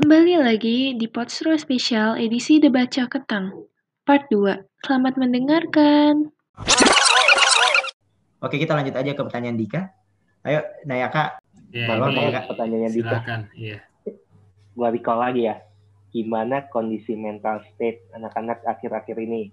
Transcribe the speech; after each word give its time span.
Kembali 0.00 0.32
lagi 0.40 0.96
di 0.96 1.04
Podsro 1.12 1.52
Spesial 1.60 2.16
edisi 2.16 2.56
Debat 2.56 2.88
Ketang, 2.88 3.68
part 4.08 4.24
2. 4.32 4.64
Selamat 4.80 5.20
mendengarkan. 5.20 6.32
Oke, 8.40 8.56
kita 8.56 8.80
lanjut 8.80 8.96
aja 8.96 9.12
ke 9.12 9.20
pertanyaan 9.20 9.60
Dika. 9.60 9.92
Ayo, 10.48 10.64
Nayaka. 10.88 11.36
Ya, 11.68 11.84
Balon, 11.84 12.16
ini 12.16 12.32
Nayaka. 12.32 12.48
pertanyaannya 12.48 12.90
Dika. 12.96 13.12
silakan. 13.12 13.40
Iya. 13.52 13.78
Gua 14.72 14.88
recall 14.88 15.20
lagi 15.20 15.52
ya. 15.52 15.60
Gimana 16.16 16.64
kondisi 16.72 17.12
mental 17.12 17.60
state 17.68 18.08
anak-anak 18.16 18.64
akhir-akhir 18.64 19.20
ini? 19.20 19.52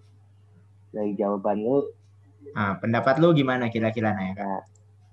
Dari 0.95 1.11
jawaban 1.20 1.59
lu, 1.59 1.91
Nah, 2.55 2.79
pendapat 2.79 3.20
lu 3.20 3.36
gimana 3.36 3.68
kira-kira 3.68 4.16
Nayaka? 4.16 4.48
Nah. 4.48 4.64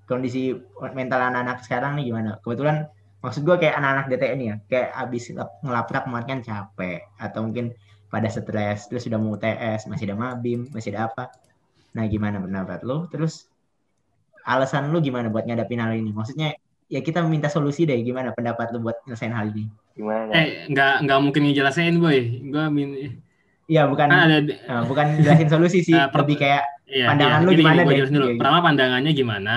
Kondisi 0.06 0.54
mental 0.94 1.26
anak-anak 1.26 1.66
sekarang 1.66 1.98
nih 1.98 2.14
gimana? 2.14 2.38
Kebetulan 2.38 2.86
maksud 3.24 3.42
gua 3.48 3.56
kayak 3.56 3.74
anak-anak 3.80 4.04
DTN 4.12 4.40
ya, 4.44 4.54
kayak 4.68 4.88
abis 5.00 5.32
lap- 5.32 5.56
ngelaprak 5.64 6.02
kemarin 6.04 6.28
kan 6.28 6.40
capek 6.44 7.00
atau 7.16 7.40
mungkin 7.48 7.72
pada 8.12 8.28
stres, 8.28 8.86
terus 8.86 9.02
sudah 9.08 9.18
mau 9.18 9.34
UTS, 9.34 9.88
masih 9.90 10.12
ada 10.12 10.16
mabim, 10.20 10.68
masih 10.70 10.92
ada 10.94 11.08
apa. 11.10 11.24
Nah, 11.96 12.04
gimana 12.06 12.38
pendapat 12.38 12.84
lu? 12.86 13.08
Terus 13.10 13.48
alasan 14.44 14.92
lu 14.92 15.00
gimana 15.00 15.32
buat 15.32 15.48
ngadapin 15.48 15.80
hal 15.80 15.96
ini? 15.96 16.12
Maksudnya 16.12 16.54
ya 16.92 17.00
kita 17.00 17.24
minta 17.24 17.48
solusi 17.48 17.88
deh 17.88 17.96
gimana 18.04 18.30
pendapat 18.36 18.70
lu 18.76 18.84
buat 18.84 19.00
nyelesain 19.08 19.32
hal 19.34 19.50
ini? 19.50 19.66
gimana? 19.94 20.30
Eh, 20.34 20.46
nggak 20.70 20.94
nggak 21.06 21.18
mungkin 21.22 21.42
ngejelasin 21.48 21.96
boy. 22.02 22.18
Gua 22.50 22.66
min 22.68 23.18
Iya, 23.64 23.88
bukan 23.88 24.12
kan 24.12 24.28
ada 24.28 24.38
eh, 24.44 24.82
bukan 24.90 25.06
jelasin 25.24 25.48
solusi 25.48 25.80
sih, 25.80 25.96
Nah, 25.96 26.12
per- 26.12 26.22
lebih 26.26 26.36
kayak 26.36 26.62
iya, 26.84 27.06
Pandangan 27.08 27.40
iya. 27.40 27.46
lu 27.46 27.50
gimana 27.56 27.80
gini, 27.82 27.94
deh? 27.96 28.06
dulu. 28.12 28.26
Iya, 28.28 28.30
iya. 28.30 28.38
Pertama 28.38 28.58
pandangannya 28.60 29.12
gimana? 29.16 29.56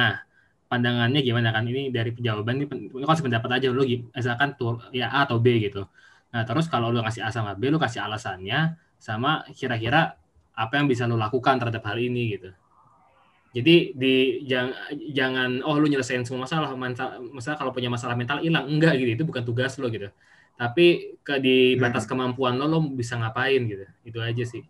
Pandangannya 0.67 1.23
gimana 1.23 1.55
kan? 1.55 1.63
Ini 1.63 1.89
dari 1.95 2.11
jawaban 2.19 2.59
ini 2.59 2.67
kasih 3.07 3.23
pendapat 3.23 3.49
aja 3.59 3.67
lu 3.71 3.87
misalkan 3.87 4.59
tuh 4.59 4.83
ya 4.91 5.07
A 5.07 5.23
atau 5.23 5.39
B 5.39 5.63
gitu. 5.63 5.87
Nah, 6.35 6.43
terus 6.43 6.67
kalau 6.67 6.91
lu 6.91 6.99
kasih 6.99 7.23
A 7.23 7.31
sama 7.31 7.55
B, 7.55 7.71
lu 7.71 7.79
kasih 7.79 8.03
alasannya 8.03 8.75
sama 8.99 9.47
kira-kira 9.55 10.19
apa 10.57 10.73
yang 10.75 10.91
bisa 10.91 11.07
lu 11.07 11.15
lakukan 11.15 11.55
terhadap 11.55 11.85
hal 11.87 11.95
ini 11.95 12.35
gitu. 12.35 12.51
Jadi 13.55 13.95
di 13.95 14.43
jangan 14.43 14.75
jangan 15.15 15.49
oh 15.63 15.79
lu 15.79 15.87
nyelesain 15.87 16.21
semua 16.27 16.45
masalah 16.45 16.75
mental 16.75 17.23
masalah 17.31 17.57
kalau 17.57 17.71
punya 17.71 17.87
masalah 17.87 18.13
mental 18.13 18.43
hilang 18.43 18.67
enggak 18.67 18.99
gitu 18.99 19.17
itu 19.17 19.23
bukan 19.23 19.41
tugas 19.47 19.79
lo 19.79 19.87
gitu. 19.87 20.11
Tapi 20.59 21.15
ke 21.23 21.39
di 21.39 21.79
batas 21.79 22.03
kemampuan 22.03 22.59
lo 22.59 22.67
lo 22.67 22.79
bisa 22.91 23.15
ngapain 23.15 23.63
gitu. 23.65 23.85
Itu 24.03 24.19
aja 24.19 24.43
sih. 24.43 24.61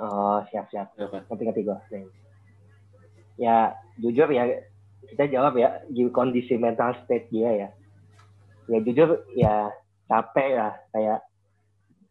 Oh, 0.00 0.40
siap-siap. 0.48 0.96
Apa? 0.96 1.28
Ngerti-ngerti 1.28 1.60
gua. 1.60 1.78
Nih. 1.92 2.19
Ya, 3.40 3.72
jujur 3.96 4.28
ya, 4.28 4.44
kita 5.08 5.32
jawab 5.32 5.56
ya, 5.56 5.80
di 5.88 6.04
kondisi 6.12 6.60
mental 6.60 6.92
state 7.02 7.32
dia 7.32 7.50
ya. 7.56 7.68
Ya 8.68 8.78
jujur, 8.84 9.24
ya 9.32 9.72
capek 10.12 10.60
lah. 10.60 10.76
Kayak, 10.92 11.24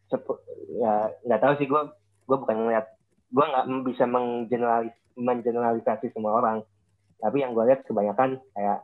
sepu- 0.09 0.41
ya 0.81 1.13
nggak 1.21 1.41
tahu 1.45 1.53
sih 1.61 1.69
gua, 1.69 1.93
gua 2.25 2.37
bukan 2.41 2.65
ngeliat, 2.65 2.89
gua 3.29 3.45
nggak 3.45 3.65
bisa 3.93 4.09
menggeneralis, 4.09 4.97
mengeneralisasi 5.13 6.09
semua 6.17 6.41
orang. 6.41 6.65
Tapi 7.19 7.43
yang 7.43 7.51
gue 7.51 7.67
lihat 7.67 7.83
kebanyakan 7.83 8.39
kayak 8.55 8.79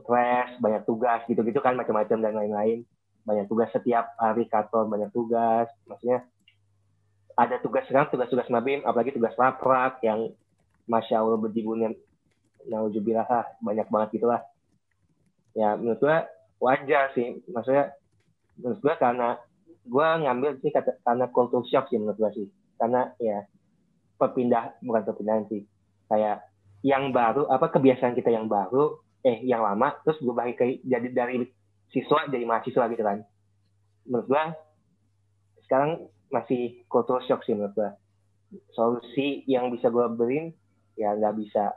stres, 0.00 0.50
banyak 0.64 0.82
tugas 0.88 1.20
gitu-gitu 1.28 1.60
kan 1.60 1.76
macam-macam 1.76 2.18
dan 2.24 2.32
lain-lain. 2.32 2.88
Banyak 3.28 3.46
tugas 3.52 3.68
setiap 3.72 4.16
hari 4.16 4.48
kantor 4.48 4.88
banyak 4.88 5.12
tugas. 5.12 5.68
Maksudnya 5.84 6.24
ada 7.36 7.60
tugas 7.60 7.84
sekarang 7.84 8.08
tugas-tugas 8.08 8.48
mabim, 8.48 8.80
apalagi 8.88 9.12
tugas 9.12 9.36
raprak 9.36 10.00
yang 10.00 10.32
masya 10.84 11.20
Allah 11.20 11.40
berdibunnya 11.40 11.92
nauzubillah 12.68 13.28
ah, 13.28 13.46
banyak 13.60 13.86
banget 13.88 14.20
gitulah. 14.20 14.40
Ya 15.54 15.76
menurut 15.78 16.00
gua 16.00 16.26
wajar 16.60 17.12
sih, 17.14 17.44
maksudnya 17.48 17.94
menurut 18.58 18.80
gua 18.80 18.94
karena 18.98 19.28
gua 19.84 20.08
ngambil 20.18 20.58
sih 20.64 20.72
kata, 20.72 20.98
karena 21.04 21.26
culture 21.30 21.66
shock 21.68 21.92
sih 21.92 22.00
menurut 22.00 22.18
gua 22.18 22.30
sih, 22.32 22.48
karena 22.80 23.12
ya 23.20 23.44
perpindah 24.16 24.78
bukan 24.82 25.02
perpindahan 25.04 25.44
sih, 25.52 25.62
kayak 26.08 26.42
yang 26.84 27.12
baru 27.12 27.48
apa 27.48 27.72
kebiasaan 27.72 28.16
kita 28.16 28.32
yang 28.32 28.48
baru, 28.50 29.00
eh 29.24 29.40
yang 29.44 29.64
lama 29.64 29.96
terus 30.04 30.20
gue 30.20 30.36
balik 30.36 30.60
ke 30.60 30.84
jadi 30.84 31.08
dari 31.12 31.48
siswa 31.88 32.28
jadi 32.28 32.44
mahasiswa 32.44 32.84
gitu 32.92 33.02
kan. 33.04 33.24
Menurut 34.04 34.26
gua 34.28 34.44
sekarang 35.64 36.06
masih 36.28 36.84
culture 36.90 37.22
shock 37.24 37.46
sih 37.46 37.54
menurut 37.56 37.72
gue. 37.78 37.90
Solusi 38.74 39.42
yang 39.46 39.70
bisa 39.70 39.90
gue 39.90 40.06
beriin 40.14 40.54
ya 40.94 41.14
nggak 41.14 41.34
bisa. 41.38 41.74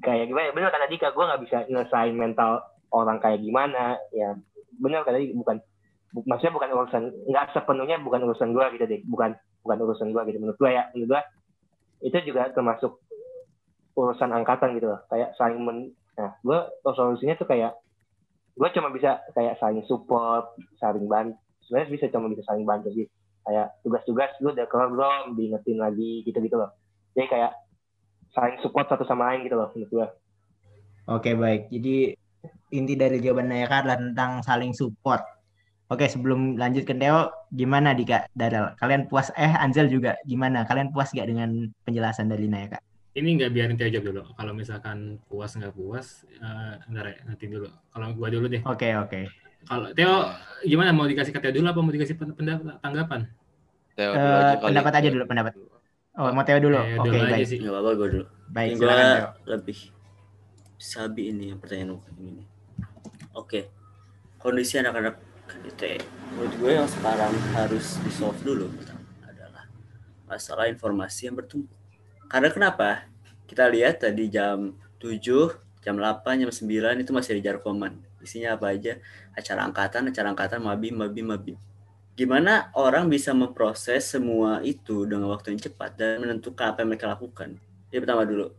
Kayak 0.00 0.32
gimana? 0.32 0.54
Bener 0.56 0.70
kata 0.72 0.88
Dika, 0.88 1.08
gue 1.12 1.24
nggak 1.24 1.42
bisa 1.44 1.56
nyelesain 1.68 2.14
mental 2.16 2.64
orang 2.90 3.20
kayak 3.20 3.44
gimana. 3.44 4.00
Ya 4.10 4.34
bener 4.80 5.04
kata 5.04 5.20
Dika, 5.20 5.36
bukan 5.36 5.56
bu- 6.16 6.26
maksudnya 6.26 6.54
bukan 6.56 6.70
urusan 6.72 7.02
nggak 7.28 7.46
sepenuhnya 7.52 7.96
bukan 8.00 8.20
urusan 8.24 8.50
gue 8.56 8.64
gitu 8.78 8.84
deh, 8.88 9.00
bukan 9.06 9.36
bukan 9.62 9.78
urusan 9.84 10.08
gue 10.10 10.22
gitu. 10.32 10.38
Menurut 10.40 10.58
gue 10.58 10.70
ya 10.72 10.88
menurut 10.96 11.10
gue 11.14 11.22
itu 12.04 12.16
juga 12.28 12.52
termasuk 12.52 13.00
urusan 13.94 14.30
angkatan 14.32 14.74
gitu 14.76 14.90
loh. 14.90 15.00
Kayak 15.08 15.36
saling 15.38 15.60
men 15.62 15.78
nah 16.14 16.30
gue 16.46 16.58
solusinya 16.94 17.34
tuh 17.34 17.48
kayak 17.50 17.74
gue 18.54 18.68
cuma 18.70 18.94
bisa 18.94 19.18
kayak 19.34 19.58
saling 19.58 19.82
support 19.90 20.54
saling 20.78 21.10
bantu 21.10 21.34
sebenarnya 21.66 21.90
bisa 21.90 22.06
cuma 22.12 22.30
bisa 22.30 22.42
saling 22.46 22.64
bantu 22.68 22.92
sih. 22.94 23.06
Kayak 23.44 23.76
tugas-tugas 23.84 24.30
lu 24.40 24.56
udah 24.56 24.66
kelar 24.68 24.88
belum 24.88 25.36
diingetin 25.36 25.76
lagi 25.76 26.24
gitu-gitu 26.24 26.56
loh. 26.56 26.72
Jadi 27.12 27.28
kayak 27.28 27.52
saling 28.34 28.58
support 28.60 28.86
satu 28.90 29.04
sama 29.06 29.32
lain 29.32 29.46
gitu 29.46 29.56
loh 29.56 29.68
menurut 29.72 29.90
gue 29.94 30.06
Oke 31.04 31.36
baik, 31.36 31.68
jadi 31.68 32.16
inti 32.72 32.94
dari 32.96 33.20
jawaban 33.20 33.52
Nayaka 33.52 33.84
adalah 33.84 33.98
tentang 34.00 34.30
saling 34.40 34.72
support. 34.72 35.20
Oke 35.92 36.08
sebelum 36.08 36.56
lanjut 36.56 36.88
ke 36.88 36.96
Theo, 36.96 37.28
gimana 37.52 37.92
Dika, 37.92 38.24
Darel? 38.32 38.72
Kalian 38.80 39.04
puas? 39.04 39.28
Eh 39.36 39.52
Anzel 39.52 39.92
juga 39.92 40.16
gimana? 40.24 40.64
Kalian 40.64 40.96
puas 40.96 41.12
gak 41.12 41.28
dengan 41.28 41.68
penjelasan 41.84 42.32
dari 42.32 42.48
Nayaka? 42.48 42.80
Ini 43.14 43.28
nggak 43.36 43.50
biarin 43.52 43.76
Teo 43.76 43.92
jawab 43.92 44.06
dulu. 44.10 44.22
Kalau 44.32 44.52
misalkan 44.56 45.20
puas 45.28 45.52
nggak 45.54 45.76
puas, 45.76 46.24
eh 46.40 46.74
ntar 46.88 47.04
ya, 47.12 47.16
nanti 47.28 47.44
dulu. 47.52 47.68
Kalau 47.68 48.06
gua 48.16 48.28
dulu 48.32 48.46
deh. 48.48 48.64
Oke 48.64 48.88
oke. 48.96 49.20
Kalau 49.68 49.88
Teo 49.92 50.14
gimana 50.64 50.90
mau 50.96 51.04
dikasih 51.04 51.36
ke 51.36 51.38
Teo 51.44 51.52
dulu 51.52 51.68
apa 51.68 51.80
mau 51.84 51.92
dikasih 51.92 52.16
pen- 52.16 52.32
pendapat 52.32 52.80
tanggapan? 52.80 53.20
Theo 53.94 54.10
Eh, 54.16 54.24
aja 54.24 54.56
kali. 54.56 54.66
pendapat 54.72 54.92
aja 54.98 55.08
dulu 55.12 55.24
pendapat. 55.28 55.52
Oh 56.14 56.30
mau 56.30 56.46
Theo 56.46 56.62
dulu? 56.62 56.78
Eh, 56.78 56.94
Oke 56.94 57.10
dulu 57.10 57.18
aja 57.26 57.34
baik. 57.34 57.46
sih. 57.50 57.58
Nggak 57.58 57.74
apa-apa 57.74 57.90
gue 57.98 58.08
dulu. 58.14 58.24
Baik 58.54 58.70
gue 58.78 58.86
Theo. 58.86 59.28
lebih 59.50 59.78
sabi 60.78 61.22
ini 61.34 61.50
yang 61.50 61.58
pertanyaan 61.58 61.98
ini. 62.22 62.44
Oke. 63.34 63.66
Kondisi 64.38 64.78
anak-anak 64.78 65.18
KDT. 65.50 65.82
Menurut 66.36 66.54
gue 66.60 66.70
yang 66.70 66.86
sekarang 66.86 67.34
harus 67.56 67.98
di 67.98 68.10
solve 68.14 68.38
dulu 68.46 68.70
pertama 68.78 69.02
adalah 69.26 69.64
masalah 70.30 70.70
informasi 70.70 71.30
yang 71.30 71.34
bertumbuh. 71.34 71.74
Karena 72.30 72.48
kenapa? 72.54 73.10
Kita 73.44 73.66
lihat 73.66 74.06
tadi 74.06 74.30
jam 74.30 74.78
7, 75.02 75.18
jam 75.82 75.94
8, 75.98 76.40
jam 76.40 76.50
9 76.50 77.02
itu 77.02 77.10
masih 77.10 77.36
di 77.38 77.42
jarkoman. 77.42 77.98
Isinya 78.22 78.54
apa 78.56 78.72
aja? 78.72 78.96
Acara 79.36 79.66
angkatan, 79.66 80.08
acara 80.08 80.30
angkatan, 80.32 80.62
mabim, 80.62 80.94
mabim, 80.96 81.26
mabim. 81.28 81.56
Gimana 82.14 82.70
orang 82.78 83.10
bisa 83.10 83.34
memproses 83.34 84.06
semua 84.06 84.62
itu 84.62 85.02
dengan 85.02 85.34
waktu 85.34 85.50
yang 85.50 85.66
cepat 85.66 85.98
dan 85.98 86.22
menentukan 86.22 86.70
apa 86.70 86.86
yang 86.86 86.94
mereka 86.94 87.10
lakukan? 87.10 87.58
Jadi 87.90 87.98
pertama 87.98 88.22
dulu 88.22 88.54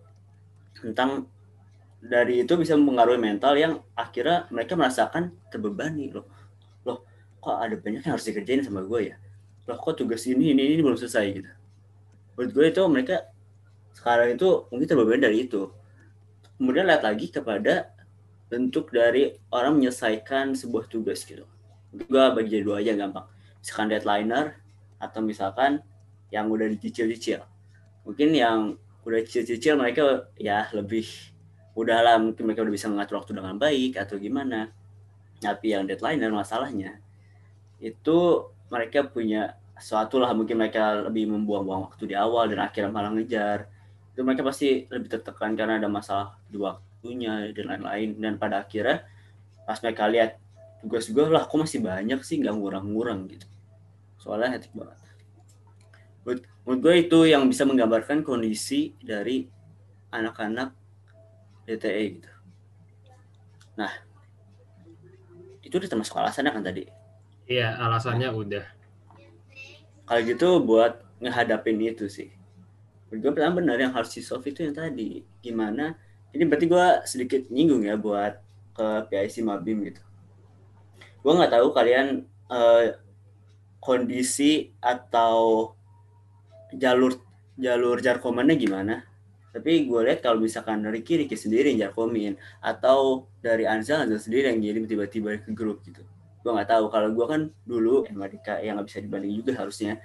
tentang 0.75 1.23
dari 2.03 2.43
itu 2.43 2.51
bisa 2.59 2.75
mempengaruhi 2.75 3.16
mental 3.16 3.55
yang 3.55 3.79
akhirnya 3.95 4.51
mereka 4.51 4.75
merasakan 4.75 5.31
terbebani. 5.47 6.11
Loh 6.11 6.27
loh 6.83 7.07
kok 7.39 7.55
ada 7.55 7.79
banyak 7.79 8.03
yang 8.03 8.19
harus 8.19 8.27
dikerjain 8.27 8.59
sama 8.59 8.83
gue 8.83 9.16
ya? 9.16 9.16
Loh 9.72 9.79
kok 9.79 10.03
tugas 10.03 10.27
ini 10.27 10.51
ini 10.51 10.75
ini 10.75 10.83
belum 10.83 10.99
selesai 10.99 11.25
gitu. 11.31 11.51
Menurut 12.35 12.51
gue 12.51 12.66
itu 12.75 12.81
mereka 12.91 13.16
sekarang 13.95 14.35
itu 14.35 14.67
mungkin 14.67 14.87
terbebani 14.91 15.22
dari 15.23 15.37
itu. 15.47 15.72
Kemudian 16.59 16.91
lihat 16.91 17.07
lagi 17.07 17.31
kepada 17.31 17.87
bentuk 18.51 18.91
dari 18.91 19.31
orang 19.47 19.79
menyelesaikan 19.79 20.59
sebuah 20.59 20.91
tugas 20.91 21.23
gitu. 21.23 21.47
Gue 21.96 22.23
bagi 22.35 22.52
jadi 22.52 22.67
dua 22.67 22.84
aja 22.84 22.91
gampang 22.99 23.31
misalkan 23.66 23.90
deadlineer 23.90 24.62
atau 25.02 25.26
misalkan 25.26 25.82
yang 26.29 26.46
udah 26.53 26.70
dicicil-cicil. 26.70 27.41
Mungkin 28.06 28.29
yang 28.38 28.78
udah 29.02 29.20
cicil-cicil 29.26 29.73
mereka 29.73 30.29
ya 30.38 30.70
lebih 30.70 31.09
udah 31.73 31.97
lah 32.06 32.16
mungkin 32.22 32.46
mereka 32.46 32.62
udah 32.62 32.76
bisa 32.78 32.85
mengatur 32.94 33.17
waktu 33.17 33.34
dengan 33.34 33.58
baik 33.58 33.97
atau 33.97 34.22
gimana. 34.22 34.70
Tapi 35.41 35.73
yang 35.73 35.90
deadline 35.90 36.22
dan 36.22 36.29
masalahnya 36.29 37.02
itu 37.82 38.46
mereka 38.70 39.09
punya 39.09 39.58
suatu 39.82 40.22
lah 40.22 40.29
mungkin 40.38 40.62
mereka 40.62 41.02
lebih 41.09 41.26
membuang-buang 41.34 41.90
waktu 41.90 42.14
di 42.14 42.16
awal 42.16 42.46
dan 42.46 42.62
akhirnya 42.62 42.94
malah 42.94 43.17
ngejar. 43.17 43.66
Itu 44.14 44.22
mereka 44.22 44.46
pasti 44.46 44.85
lebih 44.94 45.09
tertekan 45.09 45.58
karena 45.58 45.82
ada 45.82 45.90
masalah 45.90 46.38
di 46.53 46.62
waktunya 46.62 47.50
dan 47.50 47.66
lain-lain. 47.73 48.09
Dan 48.22 48.38
pada 48.38 48.62
akhirnya 48.62 49.09
pas 49.66 49.82
mereka 49.82 50.06
lihat 50.06 50.38
tugas 50.85 51.09
gue 51.09 51.26
lah 51.26 51.50
kok 51.50 51.58
masih 51.58 51.82
banyak 51.82 52.22
sih? 52.22 52.38
Nggak 52.38 52.56
ngurang-ngurang 52.62 53.26
gitu 53.26 53.54
soalnya 54.25 54.57
hektik 54.57 54.73
banget. 54.73 54.97
Menurut, 56.25 56.41
menurut 56.66 56.79
gue 56.81 56.95
itu 57.05 57.19
yang 57.29 57.45
bisa 57.45 57.61
menggambarkan 57.69 58.25
kondisi 58.25 58.97
dari 58.97 59.45
anak-anak 60.09 60.73
DTE 61.69 62.03
gitu. 62.17 62.31
Nah, 63.77 63.93
itu 65.61 65.77
udah 65.77 65.89
termasuk 65.93 66.17
alasannya 66.17 66.49
kan 66.49 66.66
tadi? 66.66 66.89
Iya, 67.45 67.77
alasannya 67.77 68.33
udah. 68.33 68.66
kalau 70.05 70.22
gitu 70.22 70.61
buat 70.61 71.01
ngehadapin 71.21 71.78
itu 71.81 72.09
sih. 72.09 72.29
Menurut 73.09 73.21
gue 73.21 73.31
pertama 73.37 73.61
benar 73.61 73.78
yang 73.78 73.93
harus 73.93 74.13
di 74.13 74.21
solve 74.25 74.49
itu 74.49 74.66
yang 74.66 74.73
tadi. 74.73 75.21
Gimana? 75.41 75.97
Ini 76.33 76.45
berarti 76.45 76.66
gue 76.66 76.87
sedikit 77.05 77.41
nyinggung 77.53 77.85
ya 77.85 77.97
buat 77.97 78.41
ke 78.73 78.87
PIC 79.09 79.45
Mabim 79.45 79.85
gitu. 79.89 80.01
Gue 81.25 81.33
nggak 81.33 81.57
tahu 81.57 81.73
kalian 81.73 82.25
eh, 82.49 82.85
kondisi 83.85 84.73
atau 84.82 85.72
jalur 86.73 87.22
jalur 87.53 88.02
jarkomannya 88.02 88.58
gimana? 88.58 89.05
Tapi 89.55 89.87
gue 89.87 90.02
lihat 90.03 90.20
kalau 90.20 90.43
misalkan 90.43 90.84
Ricky 90.84 91.16
Ricky 91.16 91.40
sendiri 91.40 91.72
yang 91.72 91.87
jarkomin 91.87 92.35
atau 92.59 93.29
dari 93.40 93.64
Anzal 93.64 94.03
Anzal 94.03 94.20
sendiri 94.20 94.52
yang 94.52 94.59
ngirim 94.59 94.84
tiba-tiba 94.84 95.40
ke 95.40 95.53
grup 95.55 95.79
gitu. 95.87 96.03
Gue 96.43 96.52
nggak 96.52 96.67
tahu. 96.76 96.91
Kalau 96.91 97.09
gue 97.16 97.26
kan 97.29 97.41
dulu 97.64 98.03
Madika 98.11 98.59
yang 98.59 98.76
nggak 98.76 98.91
bisa 98.91 98.99
dibanding 98.99 99.32
juga 99.40 99.55
harusnya. 99.64 100.03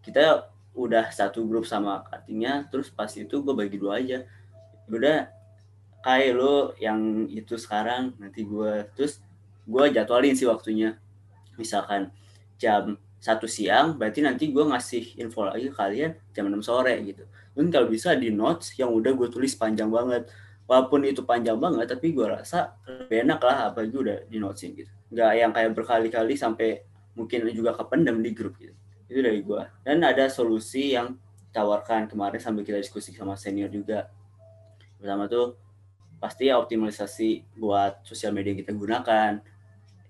Kita 0.00 0.48
udah 0.72 1.12
satu 1.12 1.44
grup 1.44 1.68
sama 1.68 2.08
artinya 2.08 2.64
terus 2.72 2.88
pas 2.88 3.12
itu 3.12 3.44
gue 3.44 3.52
bagi 3.52 3.76
dua 3.76 4.00
aja. 4.00 4.24
Udah 4.88 5.28
kayak 6.00 6.32
lo 6.32 6.72
yang 6.80 7.28
itu 7.28 7.60
sekarang 7.60 8.16
nanti 8.16 8.48
gue 8.48 8.88
terus 8.96 9.20
gue 9.68 9.84
jadwalin 9.92 10.32
sih 10.32 10.48
waktunya. 10.48 10.96
Misalkan 11.60 12.08
jam 12.56 12.96
satu 13.26 13.50
siang 13.50 13.98
berarti 13.98 14.22
nanti 14.22 14.54
gue 14.54 14.62
ngasih 14.62 15.18
info 15.18 15.50
lagi 15.50 15.66
ke 15.66 15.74
kalian 15.74 16.14
jam 16.30 16.46
6 16.46 16.62
sore 16.62 16.94
gitu. 17.02 17.26
Dan 17.58 17.74
kalau 17.74 17.90
bisa 17.90 18.14
di 18.14 18.30
notes 18.30 18.70
yang 18.78 18.94
udah 18.94 19.10
gue 19.18 19.26
tulis 19.26 19.50
panjang 19.58 19.90
banget. 19.90 20.30
Walaupun 20.66 21.02
itu 21.06 21.26
panjang 21.26 21.58
banget 21.58 21.90
tapi 21.90 22.14
gue 22.14 22.26
rasa 22.26 22.78
lebih 22.86 23.26
enak 23.26 23.42
lah 23.42 23.70
apa 23.70 23.82
gue 23.82 23.98
udah 23.98 24.18
di 24.30 24.38
notesin 24.38 24.78
gitu. 24.78 24.90
Nggak 25.10 25.32
yang 25.42 25.50
kayak 25.50 25.70
berkali-kali 25.74 26.38
sampai 26.38 26.86
mungkin 27.18 27.50
juga 27.50 27.74
kependam 27.74 28.22
di 28.22 28.30
grup 28.30 28.54
gitu. 28.62 28.74
Itu 29.10 29.18
dari 29.18 29.42
gue 29.42 29.62
dan 29.82 30.06
ada 30.06 30.30
solusi 30.30 30.94
yang 30.94 31.18
ditawarkan 31.50 32.06
kemarin 32.06 32.38
sambil 32.38 32.62
kita 32.62 32.78
diskusi 32.78 33.10
sama 33.10 33.34
senior 33.34 33.70
juga. 33.74 34.06
Pertama 35.02 35.26
tuh 35.26 35.58
pasti 36.22 36.46
ya 36.46 36.62
optimalisasi 36.62 37.58
buat 37.58 38.06
sosial 38.06 38.30
media 38.30 38.54
yang 38.54 38.62
kita 38.62 38.70
gunakan. 38.70 39.42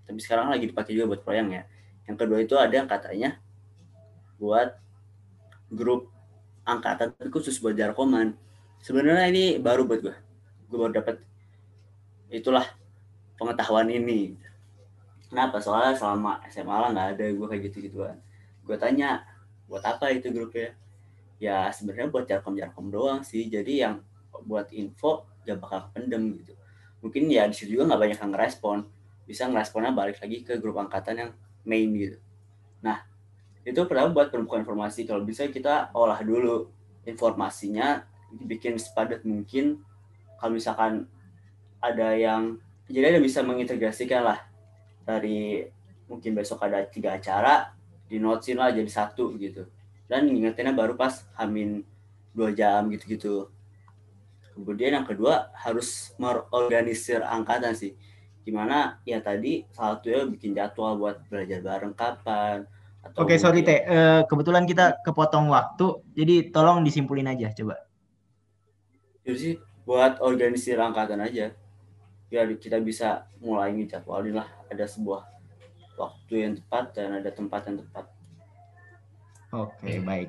Tapi 0.04 0.18
sekarang 0.20 0.52
lagi 0.52 0.68
dipakai 0.68 0.92
juga 0.92 1.16
buat 1.16 1.24
proyek 1.24 1.48
ya 1.48 1.64
yang 2.06 2.16
kedua 2.18 2.38
itu 2.42 2.54
ada 2.54 2.74
yang 2.74 2.88
katanya 2.88 3.38
buat 4.38 4.78
grup 5.70 6.10
angkatan 6.66 7.14
tapi 7.14 7.30
khusus 7.30 7.58
buat 7.58 7.74
jarkoman 7.74 8.34
sebenarnya 8.82 9.26
ini 9.30 9.44
baru 9.58 9.86
buat 9.86 10.00
gue 10.02 10.16
gue 10.66 10.78
baru 10.78 10.92
dapat 10.94 11.22
itulah 12.26 12.66
pengetahuan 13.38 13.86
ini. 13.86 14.34
Kenapa? 15.30 15.62
Soalnya 15.62 15.94
selama 15.94 16.42
SMA 16.50 16.74
lah 16.74 16.90
nggak 16.90 17.08
ada 17.14 17.26
gue 17.30 17.46
kayak 17.46 17.62
gitu 17.70 17.76
gituan 17.90 18.18
gue 18.66 18.76
tanya 18.76 19.22
buat 19.70 19.82
apa 19.86 20.10
itu 20.10 20.34
grupnya? 20.34 20.74
Ya 21.38 21.70
sebenarnya 21.70 22.10
buat 22.10 22.26
jarkom 22.26 22.58
jarkom 22.58 22.90
doang 22.90 23.22
sih. 23.22 23.46
Jadi 23.46 23.86
yang 23.86 24.02
buat 24.42 24.68
info 24.74 25.24
gak 25.46 25.62
bakal 25.62 25.80
pendem 25.94 26.34
gitu. 26.42 26.58
Mungkin 27.00 27.30
ya 27.30 27.46
di 27.46 27.54
situ 27.54 27.78
juga 27.78 27.94
nggak 27.94 28.00
banyak 28.02 28.18
yang 28.18 28.30
ngerespon. 28.34 28.78
Bisa 29.26 29.46
ngeresponnya 29.46 29.94
balik 29.94 30.18
lagi 30.18 30.42
ke 30.42 30.58
grup 30.58 30.82
angkatan 30.82 31.14
yang 31.14 31.30
main 31.66 31.90
gitu. 31.92 32.16
Nah 32.80 33.02
itu 33.66 33.76
pertama 33.90 34.14
buat 34.14 34.30
pembukaan 34.30 34.62
informasi. 34.62 35.04
Kalau 35.04 35.26
bisa 35.26 35.50
kita 35.50 35.90
olah 35.92 36.22
dulu 36.22 36.70
informasinya 37.02 38.06
dibikin 38.30 38.78
sepadat 38.78 39.26
mungkin. 39.26 39.82
Kalau 40.38 40.54
misalkan 40.54 41.10
ada 41.82 42.14
yang 42.14 42.62
jadi 42.86 43.18
ada 43.18 43.20
bisa 43.20 43.42
mengintegrasikan 43.42 44.22
lah. 44.22 44.38
Dari 45.02 45.66
mungkin 46.06 46.38
besok 46.38 46.62
ada 46.62 46.86
tiga 46.86 47.18
acara 47.18 47.74
di 48.06 48.22
notesin 48.22 48.62
lah 48.62 48.70
jadi 48.70 48.86
satu 48.86 49.34
gitu. 49.36 49.66
Dan 50.06 50.30
ngingetinnya 50.30 50.70
baru 50.70 50.94
pas 50.94 51.26
hamin 51.34 51.82
dua 52.30 52.54
jam 52.54 52.86
gitu-gitu. 52.94 53.50
Kemudian 54.54 55.02
yang 55.02 55.04
kedua 55.04 55.50
harus 55.52 56.14
mengorganisir 56.16 57.20
angkatan 57.20 57.76
sih 57.76 57.92
gimana 58.46 59.02
ya 59.02 59.18
tadi 59.18 59.66
salah 59.74 59.98
satunya 59.98 60.22
bikin 60.30 60.54
jadwal 60.54 60.94
buat 60.94 61.18
belajar 61.26 61.58
bareng 61.58 61.98
kapan 61.98 62.62
atau 63.02 63.26
Oke, 63.26 63.34
sorry 63.36 63.66
mungkin- 63.66 63.82
Teh. 63.82 63.90
Eh, 63.90 64.20
kebetulan 64.30 64.64
kita 64.64 65.02
kepotong 65.02 65.50
waktu, 65.50 65.86
jadi 66.14 66.54
tolong 66.54 66.86
disimpulin 66.86 67.26
aja 67.26 67.50
coba. 67.50 67.82
Jadi 69.26 69.38
sih 69.38 69.54
buat 69.82 70.22
organisir 70.22 70.78
angkatan 70.78 71.18
aja 71.18 71.50
biar 72.26 72.46
kita 72.58 72.78
bisa 72.78 73.26
mulai 73.38 73.70
ngejadwalin 73.70 74.34
lah 74.34 74.46
ada 74.66 74.82
sebuah 74.82 75.22
waktu 75.94 76.34
yang 76.34 76.52
tepat 76.58 76.84
dan 76.94 77.18
ada 77.18 77.30
tempat 77.30 77.66
yang 77.66 77.78
tepat 77.82 78.06
Oke, 79.54 80.02
baik. 80.02 80.28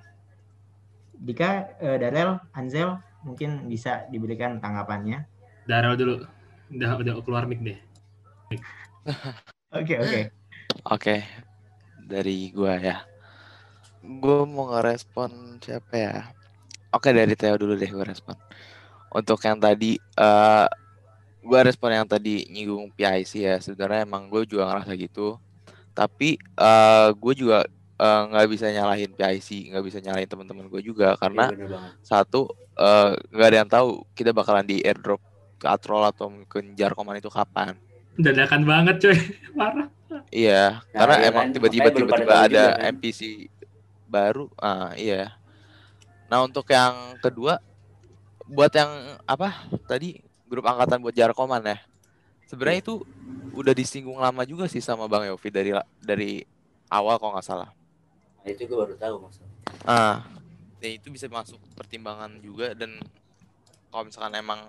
Dika, 1.17 1.73
eh, 1.81 1.97
Darel, 1.97 2.37
Anzel, 2.53 3.01
mungkin 3.25 3.65
bisa 3.65 4.05
diberikan 4.07 4.61
tanggapannya. 4.61 5.25
Darel 5.65 5.97
dulu. 5.97 6.15
Udah 6.69 6.91
udah 6.95 7.13
keluar 7.25 7.43
mic 7.49 7.59
deh. 7.59 7.81
Oke, 9.75 9.93
oke. 9.99 10.21
Oke, 10.87 11.15
dari 12.07 12.47
gua 12.55 12.79
ya. 12.79 12.97
Gua 13.99 14.47
mau 14.47 14.71
ngerespon 14.71 15.59
siapa 15.59 15.93
ya? 15.99 16.15
Oke, 16.95 17.11
dari 17.11 17.35
Theo 17.35 17.59
dulu 17.59 17.75
deh 17.75 17.91
gua 17.91 18.07
respon. 18.07 18.39
Untuk 19.11 19.43
yang 19.43 19.59
tadi, 19.59 19.99
eh 19.99 20.65
gua 21.43 21.59
respon 21.67 21.91
yang 21.91 22.07
tadi 22.07 22.47
nyinggung 22.47 22.87
PIC 22.95 23.31
ya. 23.43 23.55
Sebenarnya 23.59 24.07
emang 24.07 24.31
gue 24.31 24.47
juga 24.47 24.71
ngerasa 24.71 24.95
gitu. 24.95 25.35
Tapi 25.91 26.39
eh 26.39 27.07
gue 27.11 27.33
juga 27.35 27.67
eh, 27.99 28.21
nggak 28.31 28.47
bisa 28.47 28.71
nyalahin 28.71 29.11
PIC, 29.11 29.75
nggak 29.75 29.83
bisa 29.83 29.97
nyalahin 29.99 30.29
teman-teman 30.29 30.71
gue 30.71 30.81
juga 30.85 31.19
karena 31.19 31.51
banget 31.51 31.91
satu 32.05 32.47
nggak 33.33 33.47
ada 33.49 33.57
yang 33.57 33.69
tahu 33.69 34.05
kita 34.13 34.31
bakalan 34.31 34.61
di 34.63 34.85
airdrop 34.85 35.17
ke 35.57 35.65
Atrol 35.65 36.05
atau 36.05 36.29
ke 36.45 36.61
Jarkoman 36.77 37.17
itu 37.17 37.27
kapan. 37.33 37.73
Dadakan 38.17 38.61
banget 38.65 38.95
coy. 39.03 39.17
Parah. 39.59 39.87
Iya, 40.27 40.83
Nah, 40.91 41.05
karena 41.05 41.15
iya 41.17 41.27
emang 41.29 41.45
kan, 41.47 41.53
tiba-tiba 41.55 41.87
makanya 41.87 41.97
tiba-tiba 42.03 42.33
ada 42.35 42.47
juga 42.47 42.71
kan. 42.75 42.93
NPC 42.95 43.21
baru. 44.05 44.45
Ah, 44.59 44.91
iya. 44.95 45.35
Nah, 46.27 46.43
untuk 46.43 46.67
yang 46.67 46.95
kedua 47.19 47.59
buat 48.45 48.71
yang 48.71 48.91
apa? 49.23 49.53
Tadi 49.85 50.19
grup 50.45 50.67
angkatan 50.67 50.99
buat 50.99 51.15
Jarkoman 51.15 51.63
ya. 51.63 51.77
Sebenarnya 52.45 52.79
itu 52.81 52.95
udah 53.51 53.73
disinggung 53.73 54.19
lama 54.19 54.43
juga 54.43 54.67
sih 54.67 54.79
sama 54.79 55.07
Bang 55.07 55.23
Yofi 55.27 55.49
dari 55.49 55.71
dari 55.99 56.43
awal 56.87 57.17
kalau 57.17 57.35
nggak 57.35 57.47
salah. 57.47 57.69
nah, 58.41 58.49
itu 58.49 58.63
gue 58.63 58.77
baru 58.77 58.95
tahu 58.95 59.15
maksudnya 59.19 59.51
Ah, 59.83 60.23
ya 60.79 60.95
itu 60.95 61.11
bisa 61.11 61.27
masuk 61.27 61.59
pertimbangan 61.75 62.39
juga 62.39 62.71
dan 62.71 62.95
kalau 63.89 64.07
misalkan 64.07 64.35
emang 64.35 64.61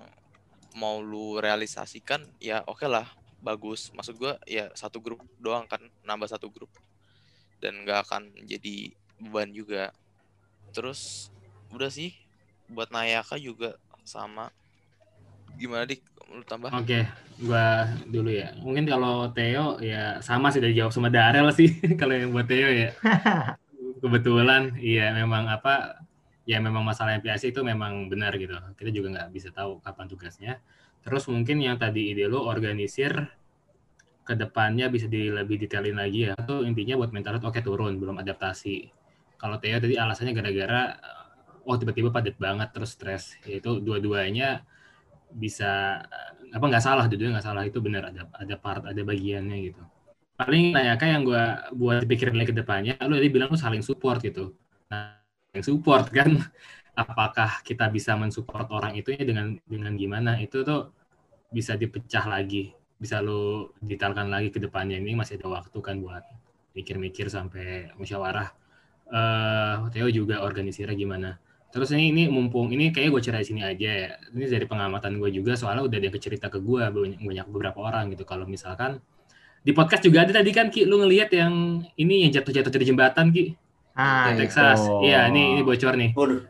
mau 0.74 0.98
lu 0.98 1.38
realisasikan 1.38 2.26
ya 2.38 2.62
oke 2.66 2.86
lah 2.86 3.06
bagus 3.38 3.94
maksud 3.94 4.18
gua 4.18 4.36
ya 4.44 4.70
satu 4.74 4.98
grup 4.98 5.22
doang 5.38 5.64
kan 5.70 5.80
nambah 6.02 6.26
satu 6.26 6.50
grup 6.50 6.70
dan 7.62 7.86
nggak 7.86 8.06
akan 8.06 8.34
jadi 8.46 8.94
beban 9.18 9.50
juga 9.50 9.90
terus 10.70 11.30
udah 11.74 11.90
sih 11.90 12.14
buat 12.68 12.90
Nayaka 12.92 13.40
juga 13.40 13.78
sama 14.04 14.52
gimana 15.58 15.88
dik 15.88 16.04
lu 16.28 16.44
tambah 16.44 16.68
Oke, 16.76 17.08
gua 17.40 17.88
dulu 18.04 18.28
ya. 18.28 18.52
Mungkin 18.60 18.84
kalau 18.84 19.32
Theo 19.32 19.80
ya 19.80 20.20
sama 20.20 20.52
sih 20.52 20.60
udah 20.60 20.72
jawab 20.76 20.92
sama 20.92 21.08
Darel 21.08 21.48
sih 21.56 21.72
kalau 22.00 22.12
yang 22.12 22.36
buat 22.36 22.44
Theo 22.44 22.68
ya. 22.68 22.92
Kebetulan 24.04 24.76
iya 24.76 25.10
memang 25.16 25.48
apa 25.48 26.04
ya 26.44 26.60
memang 26.60 26.84
masalah 26.84 27.16
MPAC 27.16 27.48
itu 27.48 27.60
memang 27.64 28.12
benar 28.12 28.36
gitu. 28.36 28.52
Kita 28.76 28.90
juga 28.92 29.08
nggak 29.16 29.28
bisa 29.32 29.48
tahu 29.48 29.80
kapan 29.80 30.06
tugasnya. 30.06 30.52
Terus 31.04 31.24
mungkin 31.30 31.62
yang 31.62 31.76
tadi 31.80 32.12
ide 32.12 32.28
lu 32.28 32.40
organisir 32.42 33.12
ke 34.26 34.34
depannya 34.36 34.92
bisa 34.92 35.08
di 35.08 35.32
lebih 35.32 35.56
detailin 35.56 35.96
lagi 35.96 36.28
ya. 36.28 36.34
Itu 36.36 36.62
intinya 36.64 37.00
buat 37.00 37.10
mental 37.14 37.40
oke 37.40 37.60
turun, 37.64 37.96
belum 37.96 38.20
adaptasi. 38.20 38.90
Kalau 39.38 39.56
Theo 39.62 39.78
tadi 39.78 39.94
alasannya 39.96 40.32
gara-gara 40.36 40.82
oh 41.68 41.76
tiba-tiba 41.76 42.10
padat 42.12 42.36
banget 42.36 42.68
terus 42.74 42.92
stres. 42.96 43.38
Yaitu 43.48 43.80
dua-duanya 43.80 44.66
bisa 45.32 46.00
apa 46.48 46.64
nggak 46.64 46.84
salah 46.84 47.04
dua 47.04 47.36
nggak 47.36 47.44
salah 47.44 47.62
itu 47.68 47.78
benar 47.84 48.08
ada 48.08 48.24
ada 48.32 48.54
part 48.56 48.80
ada 48.88 49.00
bagiannya 49.04 49.56
gitu 49.68 49.82
paling 50.38 50.72
Nayaka 50.72 51.04
yang 51.04 51.22
gue 51.26 51.44
buat 51.76 52.02
pikirin 52.08 52.38
lagi 52.38 52.54
ke 52.54 52.56
depannya 52.56 52.96
lu 53.04 53.20
tadi 53.20 53.28
bilang 53.28 53.52
lu 53.52 53.58
saling 53.60 53.84
support 53.84 54.24
gitu 54.24 54.56
nah 54.88 55.20
yang 55.52 55.64
support 55.64 56.08
kan 56.08 56.40
apakah 56.98 57.62
kita 57.62 57.86
bisa 57.94 58.18
mensupport 58.18 58.66
orang 58.74 58.98
itu 58.98 59.14
ya 59.14 59.22
dengan 59.22 59.54
dengan 59.70 59.94
gimana 59.94 60.42
itu 60.42 60.66
tuh 60.66 60.90
bisa 61.54 61.78
dipecah 61.78 62.26
lagi 62.26 62.74
bisa 62.98 63.22
lu 63.22 63.70
detailkan 63.78 64.26
lagi 64.26 64.50
ke 64.50 64.58
depannya 64.58 64.98
ini 64.98 65.14
masih 65.14 65.38
ada 65.38 65.62
waktu 65.62 65.78
kan 65.78 66.02
buat 66.02 66.26
mikir-mikir 66.74 67.30
sampai 67.30 67.94
musyawarah 67.94 68.50
eh 69.08 69.74
Theo 69.94 70.10
juga 70.10 70.42
organisirnya 70.42 70.98
gimana 70.98 71.30
Terus 71.68 71.92
ini 71.92 72.16
ini 72.16 72.22
mumpung 72.32 72.72
ini 72.72 72.88
kayak 72.88 73.12
gue 73.12 73.20
cerita 73.20 73.44
di 73.44 73.48
sini 73.52 73.60
aja 73.60 73.90
ya. 73.92 74.10
Ini 74.32 74.48
dari 74.48 74.64
pengamatan 74.64 75.20
gue 75.20 75.28
juga 75.28 75.52
soalnya 75.52 75.84
udah 75.84 75.96
ada 76.00 76.08
yang 76.08 76.16
cerita 76.16 76.48
ke 76.48 76.64
gue 76.64 76.80
banyak, 76.80 77.20
banyak 77.20 77.46
beberapa 77.52 77.84
orang 77.84 78.08
gitu. 78.16 78.24
Kalau 78.24 78.48
misalkan 78.48 79.04
di 79.60 79.76
podcast 79.76 80.00
juga 80.00 80.24
ada 80.24 80.32
tadi 80.40 80.48
kan 80.48 80.72
Ki 80.72 80.88
lu 80.88 81.04
ngelihat 81.04 81.28
yang 81.36 81.84
ini 82.00 82.24
yang 82.24 82.32
jatuh-jatuh 82.32 82.72
dari 82.72 82.88
jembatan 82.88 83.28
Ki 83.36 83.52
Ah, 83.98 84.30
Texas. 84.38 84.78
Iya, 85.02 85.26
ini 85.26 85.58
ini 85.58 85.62
bocor 85.66 85.98
nih. 85.98 86.14
Waduh. 86.14 86.46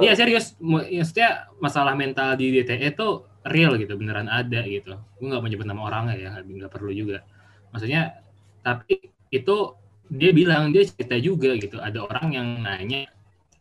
Iya 0.00 0.12
serius, 0.16 0.54
maksudnya 0.60 1.50
masalah 1.58 1.94
mental 1.94 2.36
di 2.36 2.50
DTE 2.54 2.94
itu 2.94 3.24
real 3.46 3.76
gitu, 3.80 3.96
beneran 3.96 4.28
ada 4.28 4.60
gitu. 4.68 4.96
Gue 5.18 5.26
nggak 5.28 5.40
mau 5.40 5.48
nyebut 5.48 5.66
nama 5.68 5.82
orangnya 5.86 6.14
ya, 6.16 6.30
nggak 6.40 6.70
perlu 6.72 6.92
juga. 6.92 7.24
Maksudnya, 7.72 8.20
tapi 8.60 9.10
itu 9.30 9.56
dia 10.10 10.30
bilang 10.34 10.74
dia 10.74 10.84
cerita 10.84 11.16
juga 11.16 11.54
gitu. 11.56 11.78
Ada 11.78 12.02
orang 12.02 12.26
yang 12.34 12.46
nanya, 12.66 13.06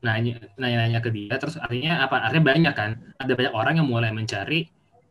nanya, 0.02 0.42
nanya-nanya 0.58 1.00
ke 1.00 1.10
dia, 1.14 1.38
terus 1.38 1.56
artinya 1.62 2.04
apa? 2.04 2.26
Artinya 2.26 2.46
banyak 2.46 2.74
kan. 2.76 2.92
Ada 3.22 3.34
banyak 3.38 3.54
orang 3.54 3.74
yang 3.80 3.88
mulai 3.88 4.12
mencari 4.12 4.68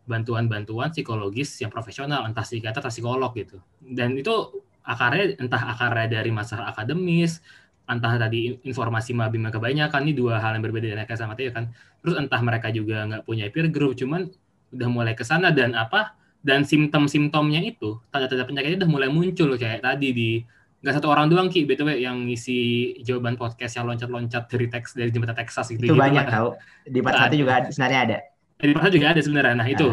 bantuan-bantuan 0.09 0.89
psikologis 0.91 1.61
yang 1.61 1.69
profesional, 1.69 2.25
entah 2.25 2.43
psikiater 2.43 2.81
atau 2.81 2.93
psikolog 2.93 3.33
gitu. 3.37 3.61
Dan 3.79 4.17
itu 4.17 4.65
akarnya 4.85 5.37
entah 5.37 5.69
akarnya 5.77 6.21
dari 6.21 6.33
masalah 6.33 6.73
akademis, 6.73 7.45
entah 7.89 8.15
tadi 8.21 8.61
informasi 8.69 9.17
mabim 9.17 9.49
yang 9.49 9.55
kebanyakan 9.55 10.01
ini 10.05 10.13
dua 10.13 10.39
hal 10.39 10.61
yang 10.61 10.65
berbeda 10.65 10.93
Eka 10.93 11.17
sama 11.17 11.33
Teo 11.33 11.51
kan 11.51 11.73
terus 12.05 12.15
entah 12.21 12.41
mereka 12.45 12.69
juga 12.69 13.09
nggak 13.09 13.23
punya 13.25 13.49
peer 13.49 13.73
group 13.73 13.97
cuman 13.97 14.29
udah 14.77 14.89
mulai 14.93 15.17
ke 15.17 15.25
sana 15.25 15.49
dan 15.49 15.73
apa 15.73 16.13
dan 16.45 16.63
simptom-simptomnya 16.69 17.65
itu 17.65 17.99
tanda-tanda 18.13 18.45
penyakitnya 18.45 18.85
udah 18.85 18.91
mulai 18.93 19.09
muncul 19.09 19.57
kayak 19.57 19.83
tadi 19.83 20.13
di 20.13 20.31
nggak 20.79 20.95
satu 20.95 21.11
orang 21.11 21.27
doang 21.27 21.51
ki 21.51 21.67
btw 21.67 21.99
yang 21.99 22.31
ngisi 22.31 22.95
jawaban 23.03 23.35
podcast 23.35 23.75
yang 23.75 23.91
loncat-loncat 23.91 24.47
dari 24.47 24.67
teks 24.71 24.95
dari 24.95 25.11
jembatan 25.11 25.35
Texas 25.35 25.75
gitu 25.75 25.91
Itu 25.91 25.99
banyak 25.99 26.23
tahu. 26.31 26.55
Di 26.87 27.03
part 27.03 27.19
satu 27.19 27.35
juga 27.35 27.53
ada, 27.59 27.69
sebenarnya 27.75 28.01
ada. 28.07 28.19
di 28.59 28.75
masa 28.75 28.91
juga 28.91 29.07
ada 29.11 29.21
sebenarnya. 29.23 29.55
Nah, 29.55 29.69
itu 29.71 29.87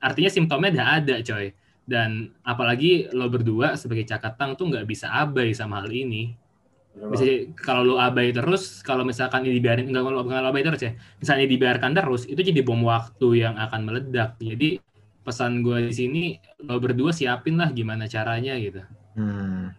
artinya 0.00 0.30
simptomnya 0.32 0.70
udah 0.80 0.88
ada, 1.00 1.14
coy. 1.20 1.46
Dan 1.84 2.32
apalagi 2.40 3.12
lo 3.12 3.28
berdua 3.28 3.76
sebagai 3.76 4.08
cakatang 4.08 4.56
tuh 4.56 4.72
nggak 4.72 4.88
bisa 4.88 5.12
abai 5.12 5.52
sama 5.52 5.84
hal 5.84 5.92
ini. 5.92 6.32
Bisa 6.94 7.50
kalau 7.58 7.82
lo 7.82 7.94
abai 7.98 8.30
terus, 8.30 8.80
kalau 8.86 9.02
misalkan 9.02 9.42
ini 9.42 9.58
dibiarin 9.58 9.90
enggak 9.90 10.06
kalau 10.06 10.22
bukan 10.22 10.46
abai 10.46 10.62
terus 10.62 10.82
ya. 10.82 10.92
Misalnya 11.18 11.46
dibiarkan 11.50 11.90
terus, 11.90 12.22
itu 12.30 12.38
jadi 12.38 12.62
bom 12.62 12.86
waktu 12.86 13.42
yang 13.42 13.58
akan 13.58 13.80
meledak. 13.82 14.38
Jadi 14.38 14.78
pesan 15.24 15.64
gue 15.64 15.90
di 15.90 15.94
sini 15.94 16.22
lo 16.62 16.78
berdua 16.78 17.10
siapin 17.10 17.58
lah 17.58 17.74
gimana 17.74 18.06
caranya 18.06 18.54
gitu. 18.60 18.84
Hmm. 19.18 19.74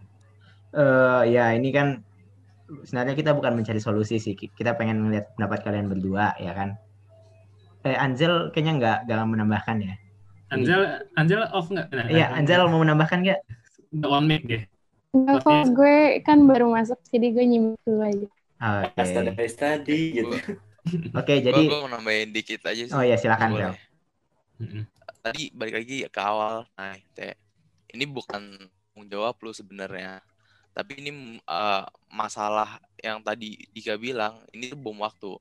Eh, 0.76 1.22
ya 1.32 1.56
ini 1.56 1.72
kan 1.72 2.04
sebenarnya 2.84 3.16
kita 3.16 3.32
bukan 3.32 3.56
mencari 3.56 3.80
solusi 3.80 4.20
sih. 4.20 4.36
Kita 4.36 4.76
pengen 4.76 5.00
melihat 5.00 5.32
pendapat 5.38 5.64
kalian 5.64 5.88
berdua 5.88 6.36
ya 6.36 6.52
kan. 6.52 6.76
Eh 7.86 7.96
Anzel 7.96 8.52
kayaknya 8.52 8.72
nggak 8.76 8.98
nggak 9.08 9.24
menambahkan 9.24 9.76
ya. 9.80 9.94
Anjel, 10.46 10.82
Anjel 11.18 11.42
off 11.50 11.70
nggak? 11.72 11.90
Nah, 11.90 12.06
Iya, 12.06 12.30
Anzel 12.34 12.66
mau 12.70 12.82
menambahkan 12.82 13.18
nggak? 13.24 13.40
On 14.04 14.22
mic 14.22 14.46
deh. 14.46 14.62
Enggak 15.16 15.48
kok, 15.48 15.62
gue 15.72 15.96
kan 16.20 16.38
baru 16.44 16.66
masuk, 16.68 17.00
jadi 17.08 17.26
gue 17.32 17.44
nyimak 17.48 17.80
dulu 17.88 18.02
aja. 18.04 18.26
Oke. 18.56 18.92
Kasta 18.92 19.20
dari 19.24 19.48
tadi 19.52 19.98
gitu. 20.12 20.36
Oke, 21.16 21.32
Jadi 21.40 21.50
jadi 21.50 21.60
gue 21.66 21.78
mau 21.80 21.90
nambahin 21.90 22.30
dikit 22.30 22.68
aja 22.68 22.82
sih. 22.84 22.94
Oh 22.94 23.02
iya, 23.02 23.16
silakan. 23.16 23.74
Mm-mm. 24.56 24.84
Tadi 25.24 25.52
balik 25.52 25.74
lagi 25.82 25.96
ke 26.06 26.20
awal. 26.20 26.64
Nah, 26.78 26.96
teh 27.12 27.34
ini 27.92 28.04
bukan 28.06 28.56
tanggung 28.60 29.06
jawab 29.10 29.36
lu 29.42 29.52
sebenarnya. 29.52 30.22
Tapi 30.76 30.92
ini 31.00 31.40
eh, 31.40 31.84
masalah 32.12 32.80
yang 33.00 33.20
tadi 33.24 33.56
Dika 33.72 33.96
bilang, 33.96 34.40
ini 34.52 34.72
tuh 34.72 34.78
bom 34.78 34.96
waktu. 35.00 35.36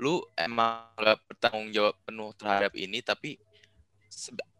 Lu 0.00 0.24
emang 0.32 0.88
gak 0.96 1.20
bertanggung 1.28 1.68
jawab 1.72 1.96
penuh 2.08 2.32
terhadap 2.36 2.72
ini, 2.76 3.04
tapi 3.04 3.36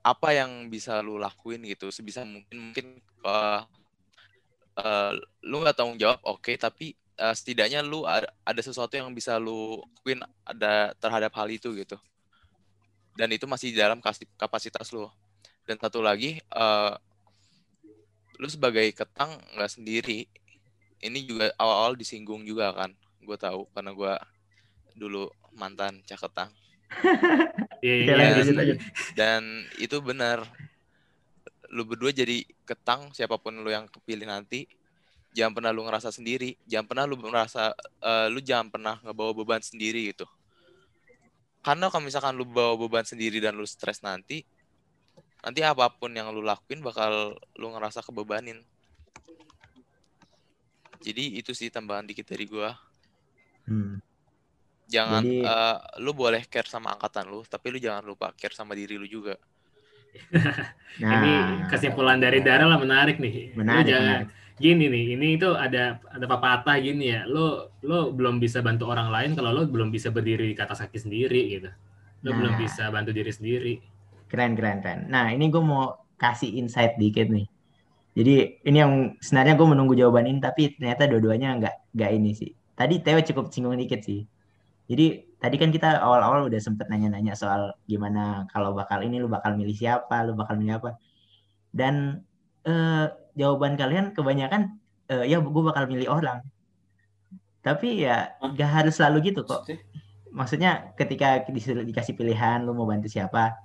apa 0.01 0.33
yang 0.33 0.73
bisa 0.73 1.05
lu 1.05 1.21
lakuin 1.21 1.61
gitu 1.69 1.93
sebisa 1.93 2.25
mungkin 2.25 2.73
mungkin 2.73 2.87
eh, 3.25 3.61
eh, 4.79 5.13
lu 5.47 5.57
nggak 5.63 5.77
tanggung 5.77 5.99
jawab 5.99 6.21
oke 6.23 6.55
tapi 6.61 6.95
eh, 7.19 7.35
setidaknya 7.35 7.83
lu 7.83 8.07
ada, 8.07 8.31
ada 8.47 8.61
sesuatu 8.63 8.95
yang 8.95 9.11
bisa 9.11 9.37
lu 9.41 9.83
lakuin 9.99 10.21
ada 10.47 10.95
terhadap 10.99 11.33
hal 11.37 11.49
itu 11.51 11.73
gitu 11.77 11.97
dan 13.19 13.29
itu 13.35 13.45
masih 13.45 13.75
di 13.75 13.79
dalam 13.79 14.01
kapasitas 14.39 14.89
lu 14.95 15.11
dan 15.67 15.77
satu 15.79 16.01
lagi 16.01 16.39
eh, 16.41 16.95
lu 18.41 18.49
sebagai 18.49 18.89
ketang 18.97 19.37
nggak 19.57 19.71
sendiri 19.71 20.25
ini 21.01 21.19
juga 21.29 21.53
awal-awal 21.61 21.97
disinggung 21.97 22.45
juga 22.49 22.73
kan 22.73 22.93
gue 23.21 23.37
tahu 23.37 23.69
karena 23.77 23.93
gue 23.93 24.13
dulu 24.97 25.29
mantan 25.53 26.01
caketang 26.09 26.51
Iya, 27.81 28.13
Oke, 28.13 28.13
iya, 28.13 28.45
iya. 28.45 28.61
aja. 28.61 28.75
dan 29.17 29.65
itu 29.81 29.97
benar 30.05 30.45
lu 31.73 31.89
berdua 31.89 32.13
jadi 32.13 32.45
ketang 32.71 33.11
siapa 33.11 33.35
pun 33.43 33.51
lu 33.59 33.67
yang 33.67 33.91
kepilih 33.91 34.31
nanti 34.31 34.71
jangan 35.35 35.59
pernah 35.59 35.71
lu 35.75 35.83
ngerasa 35.87 36.15
sendiri 36.15 36.55
jangan 36.71 36.87
pernah 36.87 37.05
lu 37.11 37.19
merasa 37.19 37.75
eh, 37.99 38.27
lu 38.31 38.39
jangan 38.39 38.71
pernah 38.71 38.95
ngebawa 39.03 39.35
beban 39.35 39.59
sendiri 39.63 40.15
gitu. 40.15 40.27
Karena 41.61 41.91
kalau 41.91 42.07
misalkan 42.07 42.39
lu 42.39 42.47
bawa 42.47 42.79
beban 42.79 43.03
sendiri 43.03 43.43
dan 43.43 43.59
lu 43.59 43.67
stres 43.67 44.01
nanti 44.07 44.47
nanti 45.43 45.61
apa 45.67 45.91
pun 45.91 46.15
yang 46.15 46.31
lu 46.31 46.47
lakuin 46.47 46.79
bakal 46.81 47.35
lu 47.59 47.67
ngerasa 47.75 48.07
kebebanin. 48.07 48.63
Jadi 51.01 51.41
itu 51.41 51.57
sih 51.57 51.73
tambahan 51.73 52.05
dikit 52.07 52.29
dari 52.31 52.47
gua. 52.47 52.77
Hmm. 53.71 54.03
jangan 54.91 55.23
Jadi- 55.23 55.47
eh, 55.47 55.79
lu 56.03 56.11
boleh 56.11 56.43
care 56.51 56.67
sama 56.67 56.91
angkatan 56.99 57.31
lu 57.31 57.47
tapi 57.47 57.71
lu 57.71 57.79
jangan 57.79 58.03
lupa 58.03 58.35
care 58.35 58.51
sama 58.51 58.75
diri 58.75 58.99
lu 58.99 59.07
juga 59.07 59.39
Nah, 61.01 61.23
ini 61.23 61.33
kesimpulan 61.71 62.19
dari 62.19 62.43
Dara 62.43 62.67
lah 62.67 62.77
menarik 62.77 63.17
nih. 63.23 63.55
Lu 63.55 63.63
Menarik, 63.63 63.87
jangan 63.87 64.27
menarik. 64.27 64.29
gini 64.59 64.85
nih, 64.91 65.05
ini 65.17 65.27
itu 65.39 65.49
ada 65.55 65.97
ada 66.13 66.27
pepatah 66.27 66.77
gini 66.83 67.15
ya. 67.15 67.25
Lo 67.25 67.71
lo 67.81 68.11
belum 68.13 68.43
bisa 68.43 68.59
bantu 68.61 68.91
orang 68.91 69.09
lain 69.09 69.31
kalau 69.39 69.55
lo 69.55 69.63
belum 69.71 69.89
bisa 69.89 70.11
berdiri 70.11 70.53
di 70.53 70.59
atas 70.61 70.83
kaki 70.83 70.99
sendiri 70.99 71.41
gitu. 71.57 71.71
Lo 72.27 72.35
belum 72.37 72.59
Nah. 72.59 72.61
bisa 72.61 72.91
bantu 72.91 73.15
diri 73.15 73.33
sendiri. 73.33 73.75
Keren, 74.29 74.59
keren, 74.59 74.83
keren. 74.83 75.01
Nah, 75.09 75.31
ini 75.33 75.49
gue 75.49 75.63
mau 75.63 75.95
kasih 76.19 76.59
insight 76.59 76.99
dikit 76.99 77.31
nih. 77.31 77.47
Jadi 78.19 78.35
ini 78.67 78.77
yang 78.83 78.93
sebenarnya 79.23 79.55
gue 79.57 79.67
menunggu 79.71 79.95
jawaban 79.95 80.27
ini, 80.27 80.43
tapi 80.43 80.75
ternyata 80.75 81.07
dua-duanya 81.07 81.55
nggak 81.57 81.75
nggak 81.97 82.11
ini 82.13 82.31
sih. 82.35 82.51
Tadi 82.75 82.99
Teo 83.01 83.23
cukup 83.23 83.55
singgung 83.55 83.79
dikit 83.79 84.03
sih. 84.03 84.27
Jadi 84.91 85.30
tadi 85.43 85.57
kan 85.61 85.71
kita 85.75 85.99
awal-awal 86.05 86.47
udah 86.49 86.61
sempet 86.61 86.87
nanya-nanya 86.93 87.33
soal 87.35 87.73
gimana 87.91 88.47
kalau 88.53 88.77
bakal 88.77 89.01
ini 89.01 89.17
lu 89.23 89.29
bakal 89.29 89.57
milih 89.57 89.75
siapa, 89.75 90.23
lu 90.27 90.33
bakal 90.37 90.55
milih 90.61 90.81
apa. 90.81 90.91
Dan 91.73 92.25
eh, 92.69 93.07
jawaban 93.39 93.75
kalian 93.81 94.13
kebanyakan 94.17 94.63
eh, 95.13 95.25
ya 95.31 95.41
gue 95.41 95.63
bakal 95.65 95.85
milih 95.91 96.09
orang. 96.13 96.45
Tapi 97.61 98.05
ya 98.09 98.33
Hah? 98.41 98.53
gak 98.57 98.71
harus 98.73 98.97
selalu 98.97 99.33
gitu 99.33 99.45
kok 99.45 99.69
Maksudnya? 99.69 99.81
maksudnya 100.31 100.71
ketika 100.97 101.29
disuruh 101.51 101.85
dikasih 101.85 102.15
pilihan 102.15 102.63
lu 102.63 102.73
mau 102.73 102.87
bantu 102.89 103.11
siapa 103.11 103.59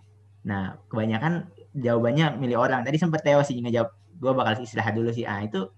nah 0.46 0.77
kebanyakan 0.89 1.50
jawabannya 1.77 2.38
milih 2.41 2.58
orang 2.58 2.82
tadi 2.86 2.98
sempet 2.98 3.22
Theo 3.25 3.41
sih 3.46 3.58
ngejawab 3.62 3.89
gue 4.22 4.32
bakal 4.34 4.53
istirahat 4.62 4.94
dulu 4.98 5.10
sih 5.13 5.25
ah 5.25 5.41
itu 5.46 5.70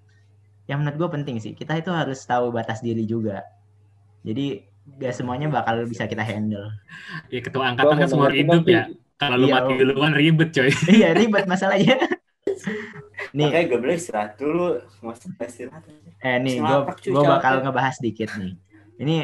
yang 0.67 0.83
menurut 0.83 0.97
gue 0.99 1.09
penting 1.19 1.37
sih 1.43 1.53
kita 1.55 1.79
itu 1.79 1.91
harus 1.91 2.19
tahu 2.23 2.51
batas 2.51 2.79
diri 2.83 3.03
juga 3.07 3.43
jadi 4.23 4.63
gak 4.95 5.13
semuanya 5.13 5.51
bakal 5.51 5.83
bisa 5.83 6.07
kita 6.07 6.23
handle. 6.23 6.71
Ya 7.27 7.43
ketua 7.43 7.75
angkatan 7.75 7.91
Gua 7.91 7.99
kan 7.99 8.07
mau 8.07 8.11
semua 8.11 8.31
hidup 8.31 8.63
ya. 8.63 8.83
Kalau 9.17 9.35
lu 9.35 9.49
Iya, 9.49 9.53
mati 9.57 9.73
duluan 9.81 10.13
ribet 10.13 10.49
coy. 10.53 10.69
iya 10.97 11.09
ribet 11.11 11.45
masalahnya. 11.49 11.97
Nih 13.33 13.45
Makanya 13.51 13.65
gak 13.73 13.81
boleh 13.81 13.95
istirahat 13.97 14.31
dulu. 14.39 14.67
Masa 15.03 15.27
istirahat 15.43 15.83
eh 16.17 16.41
nih 16.41 16.57
gue 16.57 16.77
gue 17.13 17.23
bakal 17.23 17.61
ngebahas 17.61 17.97
dikit 18.01 18.33
nih. 18.41 18.57
Ini 18.97 19.17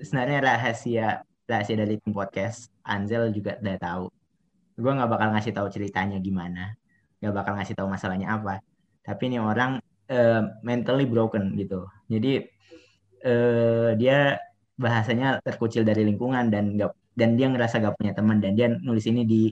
sebenarnya 0.00 0.38
rahasia 0.40 1.08
rahasia 1.44 1.76
dari 1.76 2.00
tim 2.00 2.12
podcast. 2.12 2.72
Anzel 2.84 3.32
juga 3.34 3.60
udah 3.60 3.76
tahu. 3.76 4.04
Gue 4.78 4.92
nggak 4.94 5.10
bakal 5.10 5.28
ngasih 5.36 5.52
tahu 5.52 5.68
ceritanya 5.68 6.16
gimana. 6.22 6.72
Nggak 7.20 7.34
bakal 7.34 7.52
ngasih 7.60 7.74
tahu 7.76 7.88
masalahnya 7.90 8.32
apa. 8.32 8.64
Tapi 9.04 9.22
ini 9.28 9.40
orang 9.40 9.80
eh, 10.08 10.42
mentally 10.64 11.04
broken 11.04 11.52
gitu. 11.56 11.84
Jadi 12.08 12.48
eh, 13.24 13.90
dia 14.00 14.40
bahasanya 14.78 15.42
terkucil 15.42 15.82
dari 15.82 16.06
lingkungan 16.06 16.48
dan 16.54 16.78
nggak 16.78 16.94
dan 17.18 17.34
dia 17.34 17.50
ngerasa 17.50 17.82
gak 17.82 17.98
punya 17.98 18.14
teman 18.14 18.38
dan 18.38 18.54
dia 18.54 18.70
nulis 18.70 19.02
ini 19.10 19.26
di 19.26 19.50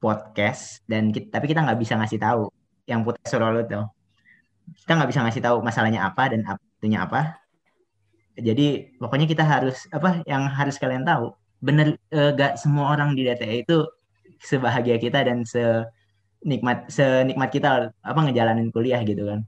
podcast 0.00 0.80
dan 0.88 1.12
kita, 1.12 1.36
tapi 1.36 1.52
kita 1.52 1.60
nggak 1.60 1.78
bisa 1.78 2.00
ngasih 2.00 2.16
tahu. 2.16 2.48
Yang 2.88 3.00
putih 3.04 3.36
lu 3.52 3.60
tuh. 3.68 3.84
Kita 4.72 4.92
nggak 4.96 5.10
bisa 5.12 5.20
ngasih 5.20 5.42
tahu 5.44 5.56
masalahnya 5.60 6.00
apa 6.08 6.32
dan 6.32 6.40
artinya 6.48 7.04
apa. 7.04 7.20
Jadi 8.38 8.96
pokoknya 8.96 9.26
kita 9.28 9.44
harus 9.44 9.84
apa 9.92 10.22
yang 10.24 10.46
harus 10.48 10.78
kalian 10.78 11.02
tahu 11.04 11.34
bener 11.58 11.98
eh, 12.14 12.30
gak 12.38 12.54
semua 12.54 12.94
orang 12.94 13.18
di 13.18 13.26
DTE 13.26 13.66
itu 13.66 13.82
sebahagia 14.38 14.94
kita 15.02 15.26
dan 15.26 15.42
senikmat 15.42 16.86
senikmat 16.86 17.50
kita 17.50 17.90
apa 17.90 18.20
ngejalanin 18.24 18.70
kuliah 18.70 19.02
gitu 19.02 19.26
kan. 19.26 19.42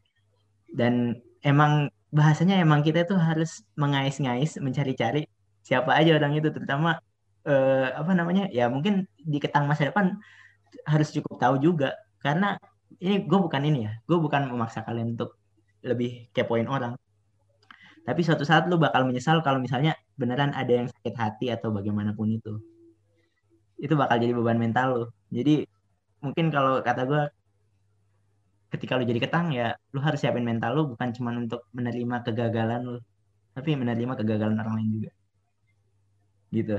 Dan 0.74 1.22
emang 1.46 1.88
bahasanya 2.10 2.58
emang 2.64 2.80
kita 2.86 3.06
tuh 3.06 3.18
harus 3.18 3.62
mengais-ngais 3.78 4.58
mencari-cari 4.58 5.30
siapa 5.62 5.90
aja 5.94 6.18
orang 6.18 6.32
itu 6.38 6.48
terutama 6.50 6.98
eh, 7.46 7.88
apa 7.94 8.12
namanya 8.18 8.50
ya 8.50 8.66
mungkin 8.74 9.06
di 9.32 9.38
ketang 9.38 9.64
masa 9.70 9.88
depan 9.88 10.18
harus 10.86 11.08
cukup 11.14 11.38
tahu 11.42 11.54
juga. 11.62 11.94
Karena 12.20 12.58
ini 13.00 13.24
gue 13.24 13.38
bukan 13.38 13.62
ini 13.64 13.78
ya 13.88 13.92
gue 14.08 14.18
bukan 14.18 14.50
memaksa 14.52 14.84
kalian 14.86 15.16
untuk 15.16 15.38
lebih 15.86 16.28
kepoin 16.34 16.68
orang. 16.68 16.94
Tapi 18.04 18.20
suatu 18.26 18.44
saat 18.48 18.66
lu 18.66 18.76
bakal 18.80 19.06
menyesal 19.06 19.44
kalau 19.44 19.60
misalnya 19.62 19.94
beneran 20.18 20.52
ada 20.56 20.72
yang 20.72 20.88
sakit 20.88 21.14
hati 21.16 21.46
atau 21.52 21.68
bagaimanapun 21.70 22.26
itu. 22.32 22.58
Itu 23.80 23.94
bakal 23.96 24.20
jadi 24.20 24.32
beban 24.36 24.58
mental 24.60 24.88
lu. 24.96 25.04
Jadi 25.32 25.64
mungkin 26.20 26.52
kalau 26.52 26.82
kata 26.84 27.02
gue 27.08 27.22
ketika 28.70 28.96
lu 28.96 29.04
jadi 29.04 29.20
ketang 29.22 29.50
ya 29.50 29.74
lu 29.92 30.00
harus 30.00 30.22
siapin 30.22 30.46
mental 30.46 30.70
lu 30.74 30.82
bukan 30.94 31.10
cuma 31.14 31.34
untuk 31.34 31.66
menerima 31.74 32.22
kegagalan 32.26 32.80
lu 32.86 32.98
tapi 33.54 33.74
menerima 33.74 34.14
kegagalan 34.18 34.56
orang 34.62 34.74
lain 34.78 34.90
juga 34.96 35.10
gitu 36.50 36.78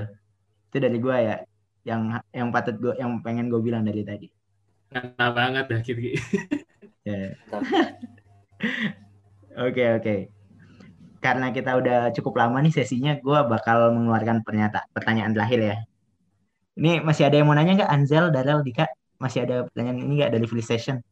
itu 0.72 0.76
dari 0.80 0.98
gue 1.00 1.16
ya 1.16 1.36
yang 1.84 2.02
yang 2.32 2.48
patut 2.48 2.76
gue 2.80 2.94
yang 2.96 3.20
pengen 3.20 3.52
gue 3.52 3.60
bilang 3.60 3.84
dari 3.84 4.04
tadi 4.04 4.28
Ngena 4.92 5.26
banget 5.32 5.64
dah 5.68 5.80
gitu. 5.80 6.00
Ya. 7.02 7.34
Oke 9.58 9.82
oke. 9.98 10.14
Karena 11.18 11.50
kita 11.50 11.74
udah 11.74 12.14
cukup 12.14 12.38
lama 12.38 12.62
nih 12.62 12.70
sesinya, 12.70 13.18
gue 13.18 13.38
bakal 13.50 13.90
mengeluarkan 13.90 14.46
pernyataan 14.46 14.86
pertanyaan 14.94 15.34
terakhir 15.34 15.60
ya. 15.66 15.76
Ini 16.78 17.02
masih 17.02 17.26
ada 17.26 17.42
yang 17.42 17.50
mau 17.50 17.58
nanya 17.58 17.74
nggak 17.74 17.90
Anzel, 17.90 18.30
Darel, 18.30 18.62
Dika? 18.62 18.86
Masih 19.18 19.42
ada 19.42 19.66
pertanyaan 19.66 19.98
ini 19.98 20.22
nggak 20.22 20.30
dari 20.30 20.46
free 20.46 20.62
session? 20.62 21.02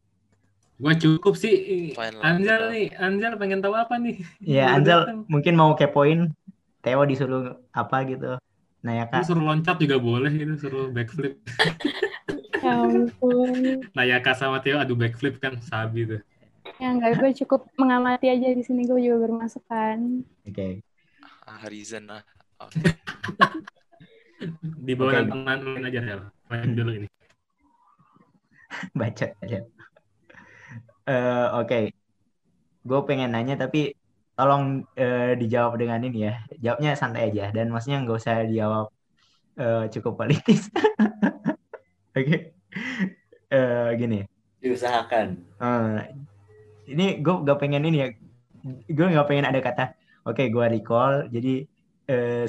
Gue 0.81 0.95
cukup 0.97 1.35
sih. 1.37 1.93
Fine 1.93 2.17
lah, 2.17 2.25
Anjal 2.25 2.61
kita. 2.63 2.73
nih, 2.73 2.87
Anjal 2.97 3.33
pengen 3.37 3.61
tahu 3.61 3.77
apa 3.77 4.01
nih? 4.01 4.17
Ya 4.41 4.73
Anzel 4.73 5.05
datang. 5.05 5.29
mungkin 5.29 5.55
mau 5.55 5.77
kepoin. 5.77 6.33
Theo 6.81 7.05
disuruh 7.05 7.61
apa 7.71 8.01
gitu. 8.09 8.41
Nah 8.81 8.93
ya 8.97 9.05
kak. 9.05 9.29
suruh 9.29 9.45
loncat 9.45 9.77
juga 9.77 10.01
boleh 10.01 10.33
gitu, 10.33 10.55
suruh 10.57 10.89
backflip. 10.89 11.37
Ya 12.61 12.77
ampun. 12.77 13.89
Nayaka 13.97 14.37
sama 14.37 14.61
Theo 14.61 14.77
adu 14.77 14.93
backflip 14.93 15.41
kan 15.41 15.57
sabi 15.65 16.05
tuh. 16.05 16.21
Ya 16.77 16.93
enggak, 16.93 17.17
gue 17.17 17.33
cukup 17.41 17.65
mengamati 17.81 18.29
aja 18.29 18.53
di 18.53 18.61
sini. 18.61 18.85
Gue 18.85 19.01
juga 19.01 19.25
bermasukan. 19.25 20.21
Oke. 20.45 20.85
Ah, 21.49 21.57
Horizon 21.65 22.13
ah. 22.13 22.21
Oke. 22.61 22.85
Di 24.61 24.93
bawah 24.93 25.13
Oke. 25.13 25.21
nanti 25.25 25.65
main 25.65 25.89
aja 25.89 26.01
Del. 26.05 26.21
Main 26.53 26.69
dulu 26.77 26.91
ini. 27.01 27.09
Baca 29.01 29.27
aja. 29.41 29.59
Eh, 31.11 31.47
Oke. 31.59 31.91
Gue 32.87 33.01
pengen 33.09 33.35
nanya 33.35 33.59
tapi 33.59 33.93
tolong 34.39 34.87
eh, 34.95 35.35
dijawab 35.35 35.75
dengan 35.83 36.01
ini 36.07 36.31
ya. 36.31 36.35
Jawabnya 36.63 36.95
santai 36.95 37.35
aja 37.35 37.51
dan 37.51 37.75
maksudnya 37.75 37.99
nggak 38.07 38.19
usah 38.23 38.47
dijawab 38.47 38.87
eh, 39.59 39.85
cukup 39.91 40.13
politis. 40.23 40.71
Oke. 42.19 42.55
Eh, 43.51 43.89
gini. 43.99 44.23
Diusahakan. 44.63 45.27
Eh, 45.59 45.99
ini 46.95 47.19
gue 47.19 47.35
gak 47.43 47.59
pengen 47.59 47.83
ini 47.91 47.99
ya. 48.07 48.09
Gue 48.87 49.07
nggak 49.11 49.27
pengen 49.27 49.47
ada 49.51 49.61
kata. 49.61 49.85
Oke, 50.29 50.47
gue 50.47 50.67
recall. 50.79 51.27
Jadi 51.35 51.67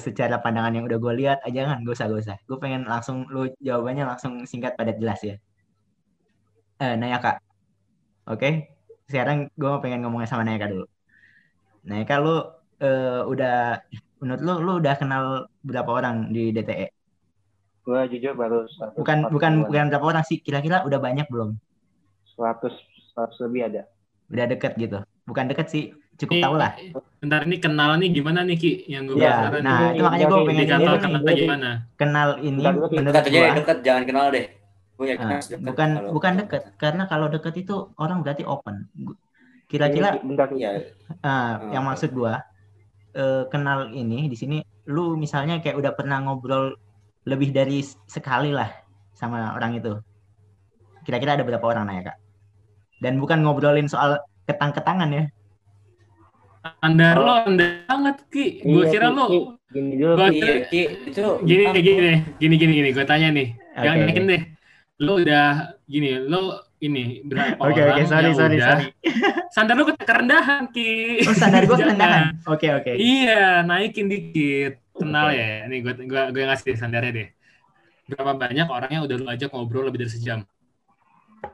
secara 0.01 0.41
pandangan 0.41 0.73
yang 0.73 0.89
udah 0.89 0.97
gue 0.97 1.13
lihat 1.21 1.45
aja 1.45 1.69
kan, 1.69 1.85
gak 1.85 1.93
usah 1.93 2.09
gak 2.09 2.21
usah. 2.25 2.37
Gue 2.49 2.57
pengen 2.57 2.81
langsung 2.81 3.29
lu 3.29 3.45
jawabannya 3.61 4.09
langsung 4.09 4.41
singkat 4.49 4.73
padat 4.73 4.97
jelas 4.97 5.21
ya. 5.21 5.37
Eh, 6.81 6.97
Nayaka. 6.97 7.50
Oke. 8.31 8.71
Sekarang 9.11 9.51
gue 9.51 9.71
pengen 9.83 10.07
ngomongnya 10.07 10.31
sama 10.31 10.47
Nayaka 10.47 10.71
dulu. 10.71 10.85
Nayaka 11.83 12.15
lu 12.23 12.35
eh, 12.79 13.21
udah 13.27 13.83
menurut 14.23 14.41
lu 14.41 14.53
lu 14.63 14.71
udah 14.79 14.93
kenal 14.95 15.23
berapa 15.61 15.89
orang 15.91 16.31
di 16.31 16.55
DTE? 16.55 16.87
Gue 17.81 17.99
jujur 18.13 18.37
baru 18.37 18.63
140 18.69 18.95
Bukan 19.01 19.17
bukan 19.33 19.51
bukan 19.67 19.85
berapa 19.91 20.05
orang 20.05 20.23
sih, 20.23 20.39
kira-kira 20.39 20.85
udah 20.87 20.99
banyak 21.01 21.27
belum? 21.27 21.57
100 22.37 22.71
100 23.17 23.43
lebih 23.49 23.61
ada. 23.67 23.81
Udah 24.31 24.45
deket 24.47 24.73
gitu. 24.79 25.01
Bukan 25.27 25.51
deket 25.51 25.67
sih, 25.67 25.83
cukup 26.15 26.39
tahu 26.39 26.55
lah. 26.55 26.71
Bentar 27.19 27.43
ini 27.43 27.57
kenal 27.59 27.97
nih 27.99 28.09
gimana 28.15 28.45
nih 28.47 28.57
Ki 28.57 28.71
yang 28.89 29.05
gue 29.09 29.17
sekarang 29.19 29.61
nah 29.61 29.91
itu 29.93 30.01
makanya 30.01 30.25
gue 30.25 30.39
pengen 30.47 30.65
kenal 30.65 30.95
jadi- 30.97 31.41
gimana? 31.45 31.69
kenal 31.97 32.29
ini 32.41 32.61
menurut 32.63 33.13
Dekat 33.13 33.25
aja 33.27 33.37
gua 33.37 33.45
deh, 33.45 33.53
dekat, 33.61 33.77
jangan 33.85 34.03
kenal 34.07 34.25
deh. 34.31 34.45
Gue 35.01 35.17
yakin 35.17 35.25
ah, 35.25 35.41
dekat 35.41 35.59
bukan 35.65 35.89
kalau- 35.97 36.11
bukan 36.13 36.33
deket 36.45 36.63
karena 36.77 37.03
kalau 37.09 37.25
deket 37.25 37.57
itu 37.57 37.89
orang 37.97 38.21
berarti 38.21 38.45
open. 38.45 38.85
Kira-kira 39.65 40.21
bentar 40.21 40.45
ah, 41.25 41.57
Oh, 41.57 41.73
yang 41.73 41.89
maksud 41.89 42.13
gua 42.13 42.45
eh, 43.17 43.49
kenal 43.49 43.89
ini 43.89 44.29
di 44.29 44.37
sini 44.37 44.61
lu 44.85 45.17
misalnya 45.17 45.57
kayak 45.57 45.73
udah 45.73 45.91
pernah 45.97 46.21
ngobrol 46.21 46.77
lebih 47.25 47.49
dari 47.49 47.81
sekali 48.05 48.53
lah 48.53 48.69
sama 49.17 49.57
orang 49.57 49.81
itu. 49.81 49.97
Kira-kira 51.01 51.33
ada 51.33 51.41
berapa 51.41 51.65
orang 51.65 51.89
Naya 51.89 52.13
kak? 52.13 52.17
Dan 53.01 53.17
bukan 53.17 53.41
ngobrolin 53.41 53.89
soal 53.89 54.21
ketang-ketangan 54.45 55.09
ya. 55.09 55.25
Andar 56.85 57.17
Oh. 57.17 57.25
lo 57.25 57.33
andar 57.41 57.89
banget 57.89 58.17
Ki. 58.29 58.45
Gue 58.61 58.85
Iya, 58.85 58.93
kira 58.93 59.07
Ki, 59.09 59.17
lo 59.17 59.25
Gini 59.71 59.95
dulu, 59.97 60.13
Gua-. 60.13 60.29
Iya, 60.29 60.53
Ki, 60.69 60.81
itu 61.09 61.23
gini 61.41 61.63
gini 61.81 61.99
deh, 62.05 62.17
gini 62.37 62.55
gini 62.59 62.73
gini. 62.77 62.89
Gue 62.93 63.05
tanya 63.07 63.33
nih, 63.33 63.55
yang 63.81 63.97
Oke. 63.97 64.05
yakin 64.13 64.23
deh. 64.29 64.41
Lo 65.01 65.17
udah 65.17 65.73
gini, 65.89 66.21
lo 66.21 66.61
ini 66.77 67.25
berapa 67.25 67.57
Oke 67.65 67.81
orang 67.81 67.97
oke 67.97 68.05
sorry 68.05 68.29
yang 68.29 68.37
sorry 68.37 68.55
udah 68.61 68.69
sorry. 68.69 68.85
Sandar 69.57 69.75
lo 69.75 69.83
ke- 69.89 69.97
kerendahan 69.97 70.63
Ki. 70.69 71.25
Oh 71.25 71.33
standar 71.33 71.61
gua 71.65 71.73
Jangan. 71.73 71.97
kerendahan. 71.97 72.23
Oke 72.53 72.67
oke. 72.69 72.91
Iya, 72.95 73.65
naikin 73.65 74.05
dikit. 74.05 74.77
Kenal 74.93 75.33
Oke. 75.33 75.41
ya. 75.41 75.65
Nih 75.65 75.77
gue 75.81 75.93
gue 76.05 76.21
gue 76.37 76.43
ngasih 76.45 76.73
standarnya 76.77 77.11
deh. 77.11 77.27
Berapa 78.13 78.37
banyak 78.37 78.67
orang 78.69 78.91
yang 78.93 79.03
udah 79.09 79.15
lu 79.17 79.25
ajak 79.25 79.49
ngobrol 79.49 79.89
lebih 79.89 80.05
dari 80.05 80.11
sejam? 80.13 80.39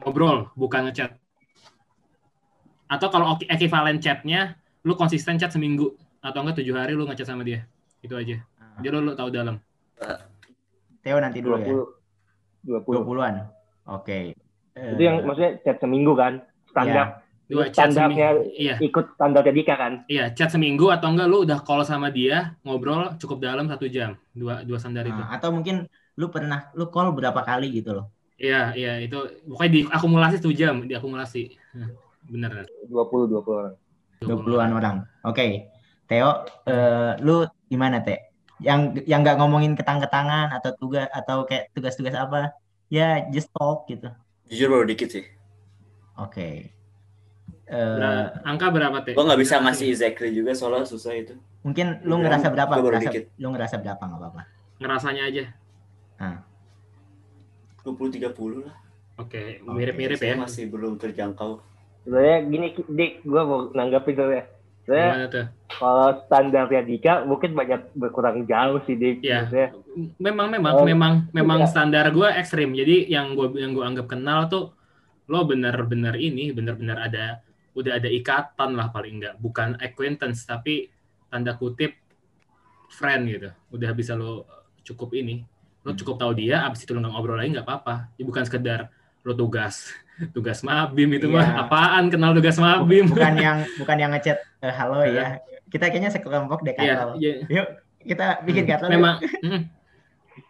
Ngobrol, 0.04 0.52
bukan 0.58 0.92
ngechat. 0.92 1.16
Atau 2.88 3.08
kalau 3.08 3.36
ekivalen 3.48 4.00
chatnya, 4.04 4.56
lu 4.84 4.96
konsisten 4.96 5.40
chat 5.40 5.52
seminggu 5.52 5.96
atau 6.20 6.44
enggak 6.44 6.60
tujuh 6.60 6.76
hari 6.76 6.96
lu 6.96 7.08
ngechat 7.08 7.28
sama 7.28 7.48
dia. 7.48 7.64
Itu 8.04 8.20
aja. 8.20 8.44
Jadi 8.84 8.88
lu, 8.92 9.00
lu 9.08 9.14
tahu 9.16 9.32
dalam. 9.32 9.60
Theo 11.04 11.18
nanti 11.24 11.40
dulu 11.40 11.56
ya. 11.64 11.72
20. 12.65 13.04
20. 13.04 13.06
20-an. 13.06 13.36
Oke. 13.91 14.34
Eh, 14.78 14.91
Itu 14.93 15.02
yang 15.02 15.26
maksudnya 15.26 15.52
chat 15.65 15.78
seminggu 15.82 16.13
kan? 16.13 16.41
Standar. 16.70 17.26
Dua 17.48 17.72
chat 17.72 17.89
Standarnya 17.96 18.28
seminggu. 18.36 18.60
Iya, 18.60 18.76
ikut 18.84 19.06
standar 19.15 19.41
Dika 19.48 19.76
kan? 19.80 19.93
iya, 20.12 20.26
chat 20.36 20.52
seminggu 20.52 20.91
atau 20.91 21.08
enggak 21.15 21.28
lu 21.32 21.48
udah 21.48 21.63
call 21.63 21.88
sama 21.88 22.12
dia, 22.12 22.60
ngobrol 22.67 23.15
cukup 23.15 23.39
dalam 23.39 23.72
satu 23.72 23.88
jam. 23.88 24.20
Dua 24.36 24.67
dua 24.67 24.78
standar 24.78 25.08
itu. 25.08 25.15
Nah, 25.15 25.32
atau 25.32 25.56
mungkin 25.56 25.88
lu 26.20 26.28
pernah 26.28 26.67
lu 26.76 26.91
call 26.91 27.15
berapa 27.15 27.39
kali 27.48 27.72
gitu 27.72 27.96
loh. 27.96 28.12
Iya, 28.38 28.76
iya 28.78 28.93
itu 29.02 29.17
pokoknya 29.48 29.72
diakumulasi 29.89 30.43
satu 30.43 30.52
jam, 30.54 30.84
diakumulasi. 30.86 31.56
Bener. 32.28 32.67
20 32.91 33.32
20 33.32 33.48
orang. 33.48 33.76
20-an 34.22 34.72
orang. 34.76 34.98
Oke. 35.24 35.72
Theo, 36.08 36.43
eh, 36.67 37.20
lu 37.24 37.48
gimana, 37.67 38.00
Teh? 38.04 38.27
Yang 38.58 39.06
yang 39.06 39.22
nggak 39.22 39.38
ngomongin 39.38 39.78
ketang-ketangan 39.78 40.50
atau 40.54 40.72
tugas 40.74 41.06
atau 41.13 41.46
kayak 41.46 41.70
tugas-tugas 41.72 42.15
apa? 42.17 42.58
Ya, 42.89 43.28
just 43.30 43.52
talk 43.52 43.86
gitu. 43.86 44.10
jujur 44.48 44.72
baru 44.72 44.88
dikit 44.88 45.12
sih. 45.12 45.28
Oke. 46.15 46.72
Eh, 47.67 47.96
Ber- 48.00 48.39
angka 48.48 48.72
berapa 48.72 49.04
teh? 49.04 49.12
Gue 49.12 49.26
nggak 49.28 49.41
bisa 49.43 49.60
ngasih 49.60 49.91
exactly 49.91 50.32
juga 50.32 50.56
soalnya 50.56 50.88
susah 50.88 51.13
itu. 51.13 51.36
mungkin 51.67 52.00
lu 52.08 52.15
Gua- 52.15 52.24
ngerasa 52.32 52.48
berapa? 52.48 52.72
gua 52.72 52.80
baru 52.80 52.96
Ngerasa, 52.96 53.12
dikit. 53.12 53.24
lu 53.43 53.48
ngerasa 53.52 53.76
berapa 53.84 54.00
nggak 54.00 54.20
apa-apa. 54.24 54.41
Ngerasanya 54.80 55.24
aja. 55.28 55.43
20-30 57.84 58.63
lah. 58.63 58.76
Oke, 59.17 59.60
Oke, 59.60 59.74
mirip-mirip 59.74 60.15
Saya 60.15 60.38
ya. 60.38 60.39
masih 60.39 60.63
belum 60.70 60.96
terjangkau. 60.96 61.60
Sebenarnya 62.06 62.38
gini 62.48 62.67
Dik, 62.78 63.12
gue 63.26 63.41
mau 63.43 63.67
nanggapin 63.74 64.13
dulu 64.15 64.32
ya. 64.32 64.43
Tuh? 64.88 65.46
Kalau 65.78 66.10
standarnya 66.26 66.82
Dika 66.82 67.13
mungkin 67.24 67.54
banyak 67.54 67.94
berkurang 67.94 68.44
jauh 68.44 68.82
sih 68.84 68.98
Dik. 68.98 69.22
Iya. 69.22 69.72
Memang 70.18 70.50
memang 70.50 70.74
Oh, 70.82 70.86
memang 70.86 71.30
memang 71.32 71.63
iya. 71.63 71.70
standar 71.70 72.10
gue 72.10 72.28
ekstrim. 72.34 72.74
Jadi 72.74 73.08
yang 73.08 73.38
gue 73.38 73.54
yang 73.58 73.78
gue 73.78 73.86
anggap 73.86 74.10
kenal 74.10 74.50
tuh 74.50 74.74
lo 75.28 75.44
bener-bener 75.44 76.16
ini 76.16 76.50
bener-bener 76.50 76.98
ada 76.98 77.26
udah 77.76 78.00
ada 78.00 78.10
ikatan 78.10 78.74
lah 78.74 78.90
paling 78.90 79.22
enggak 79.22 79.36
bukan 79.38 79.78
acquaintance 79.78 80.42
tapi 80.42 80.90
tanda 81.28 81.54
kutip 81.54 81.94
friend 82.90 83.28
gitu 83.28 83.50
udah 83.70 83.92
bisa 83.92 84.16
lo 84.16 84.48
cukup 84.82 85.13
ini 85.13 85.44
lo 85.84 85.92
Hmm. 85.92 86.00
cukup 86.00 86.16
tahu 86.18 86.32
dia 86.32 86.63
abis 86.63 86.88
itu 86.88 86.96
lo 86.96 87.04
nggak 87.04 87.12
ngobrol 87.12 87.38
lagi 87.38 87.54
nggak 87.54 87.68
apa-apa 87.68 88.16
ya 88.16 88.24
bukan 88.24 88.44
sekedar 88.48 88.88
lo 89.28 89.36
tugas 89.36 89.92
tugas 90.32 90.63
mabim 90.63 91.12
itu 91.12 91.28
mah 91.28 91.44
Iya. 91.44 91.62
apaan 91.68 92.08
kenal 92.08 92.32
tugas 92.32 92.56
mabim 92.58 93.06
Bukan 93.06 93.36
yang 93.44 93.58
bukan 93.76 93.98
yang 94.00 94.12
ngechat 94.16 94.40
eh, 94.63 94.72
halo 94.72 95.04
ya. 95.04 95.44
Kita 95.68 95.92
kayaknya 95.92 96.08
sekelompok 96.08 96.63
deh 96.63 96.72
Iya, 96.74 96.96
katro. 96.96 97.12
iya. 97.20 97.34
Yuk, 97.46 97.68
kita 98.08 98.40
bikin 98.42 98.63
Hmm, 98.66 98.88
memang 98.88 99.16
mm, 99.20 99.62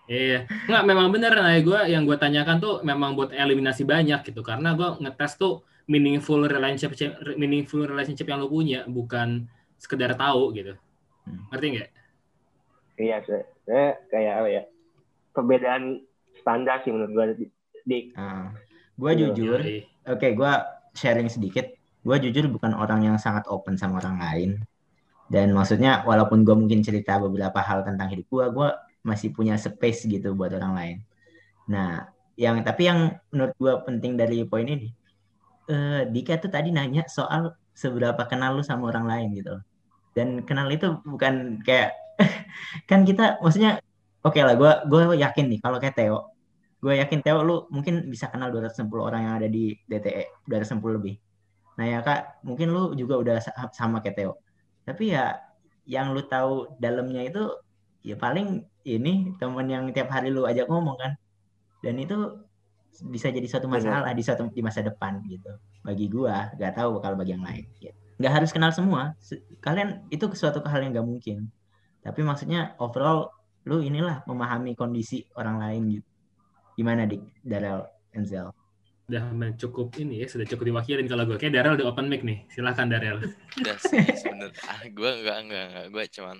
iya 0.05 0.45
nggak 0.45 0.83
memang 0.85 1.07
bener 1.09 1.33
nah 1.33 1.51
gue 1.51 1.79
yang 1.89 2.05
gue 2.05 2.15
tanyakan 2.15 2.61
tuh 2.61 2.79
memang 2.81 3.17
buat 3.17 3.33
eliminasi 3.33 3.81
banyak 3.83 4.23
gitu 4.23 4.39
karena 4.39 4.71
gue 4.71 5.01
ngetes 5.01 5.35
tuh 5.35 5.65
meaningful 5.83 6.39
relationship 6.39 6.93
meaningful 7.33 7.81
relationship 7.81 8.23
yang 8.23 8.39
lo 8.39 8.47
punya 8.47 8.85
bukan 8.85 9.49
sekedar 9.75 10.13
tahu 10.13 10.53
gitu 10.53 10.77
Hmm. 11.25 11.43
ngerti 11.51 11.65
nggak 11.73 11.89
iya 12.97 13.19
sebenarnya 13.19 13.89
kayak 14.07 14.33
apa 14.37 14.47
ya? 14.47 14.63
Perbedaan 15.29 15.83
standar 16.39 16.79
sih 16.81 16.89
menurut 16.89 17.11
gue 17.11 17.25
Dik. 17.83 18.05
Nah, 18.15 18.55
gue 18.97 19.11
jujur 19.13 19.59
oke 20.09 20.27
gue 20.33 20.51
sharing 20.97 21.29
sedikit. 21.29 21.69
Gue 22.01 22.17
jujur 22.23 22.49
bukan 22.49 22.73
orang 22.73 23.05
yang 23.05 23.17
sangat 23.21 23.45
open 23.51 23.77
sama 23.77 24.01
orang 24.01 24.17
lain. 24.17 24.51
Dan 25.27 25.51
maksudnya 25.51 26.01
walaupun 26.07 26.41
gue 26.47 26.55
mungkin 26.55 26.81
cerita 26.81 27.19
beberapa 27.19 27.59
hal 27.59 27.83
tentang 27.83 28.09
hidup 28.09 28.27
gue 28.31 28.45
gue 28.49 28.69
masih 29.05 29.29
punya 29.35 29.59
space 29.59 30.09
gitu 30.09 30.33
buat 30.33 30.51
orang 30.55 30.73
lain. 30.73 30.97
Nah 31.69 32.09
yang 32.39 32.63
tapi 32.65 32.89
yang 32.89 33.13
menurut 33.29 33.53
gue 33.59 33.73
penting 33.85 34.17
dari 34.17 34.41
poin 34.47 34.65
ini 34.65 34.89
eh, 35.67 36.01
Dika 36.09 36.39
tuh 36.39 36.49
tadi 36.49 36.71
nanya 36.71 37.05
soal 37.11 37.53
seberapa 37.77 38.25
kenal 38.25 38.57
lu 38.57 38.63
sama 38.65 38.89
orang 38.89 39.05
lain 39.05 39.27
gitu. 39.37 39.55
Dan 40.15 40.41
kenal 40.47 40.71
itu 40.73 40.97
bukan 41.05 41.61
kayak 41.61 41.93
kan 42.89 43.05
kita 43.05 43.37
maksudnya 43.43 43.83
oke 44.25 44.39
lah 44.41 44.55
gue 44.57 44.71
gue 44.89 45.01
yakin 45.21 45.45
nih 45.51 45.59
kalau 45.61 45.77
kayak 45.77 45.93
Theo 45.93 46.36
gue 46.77 46.93
yakin 46.93 47.19
Theo 47.25 47.41
lu 47.41 47.65
mungkin 47.73 48.05
bisa 48.05 48.29
kenal 48.29 48.53
260 48.53 49.01
orang 49.01 49.21
yang 49.25 49.33
ada 49.41 49.49
di 49.49 49.73
DTE 49.89 50.45
260 50.45 50.97
lebih. 51.01 51.15
Nah 51.77 51.85
ya 51.89 51.99
kak 52.05 52.41
mungkin 52.45 52.69
lu 52.69 52.93
juga 52.93 53.17
udah 53.17 53.35
sa- 53.41 53.73
sama 53.73 54.01
kayak 54.05 54.15
Theo. 54.17 54.33
Tapi 54.85 55.13
ya 55.13 55.41
yang 55.89 56.13
lu 56.13 56.21
tahu 56.25 56.77
dalamnya 56.77 57.25
itu 57.25 57.43
ya 58.05 58.13
paling 58.15 58.61
ini 58.85 59.33
temen 59.41 59.67
yang 59.67 59.89
tiap 59.89 60.13
hari 60.13 60.29
lu 60.29 60.45
ajak 60.45 60.69
ngomong 60.69 60.97
kan. 61.01 61.11
Dan 61.81 61.97
itu 61.97 62.45
bisa 63.09 63.29
jadi 63.29 63.45
suatu 63.45 63.69
masalah 63.69 64.13
di 64.13 64.21
suatu 64.25 64.49
di 64.53 64.61
masa 64.61 64.85
depan 64.85 65.21
gitu. 65.25 65.49
Bagi 65.81 66.05
gua 66.13 66.53
nggak 66.53 66.73
tahu 66.77 67.01
kalau 67.01 67.17
bagi 67.17 67.33
yang 67.33 67.45
lain 67.45 67.65
gitu. 67.81 67.93
nggak 68.17 68.33
harus 68.33 68.49
kenal 68.49 68.73
semua. 68.73 69.13
Se- 69.21 69.41
kalian 69.61 70.05
itu 70.09 70.25
suatu 70.33 70.61
hal 70.65 70.81
yang 70.81 70.93
nggak 70.93 71.05
mungkin. 71.05 71.49
Tapi 72.05 72.21
maksudnya 72.25 72.73
overall 72.81 73.33
lu 73.65 73.81
inilah 73.81 74.21
memahami 74.29 74.73
kondisi 74.77 75.25
orang 75.37 75.57
lain 75.61 75.83
gitu 75.99 76.07
gimana 76.77 77.09
dik 77.09 77.25
Darel 77.41 77.89
Enzel 78.13 78.53
Udah 79.07 79.23
cukup 79.55 79.95
ini 80.03 80.19
ya, 80.19 80.27
sudah 80.27 80.43
cukup 80.43 80.67
diwakilin 80.67 81.07
kalau 81.07 81.23
gue. 81.23 81.39
Kayak 81.39 81.63
Darel 81.63 81.79
udah 81.79 81.95
open 81.95 82.11
mic 82.11 82.27
nih. 82.27 82.43
Silahkan. 82.51 82.91
Udah 83.63 83.75
sih 83.79 84.03
sebenarnya. 84.03 84.59
Ah, 84.67 84.83
gue 84.83 85.11
enggak 85.23 85.37
enggak 85.47 85.63
enggak. 85.71 85.85
Gue 85.95 86.03
cuman 86.11 86.37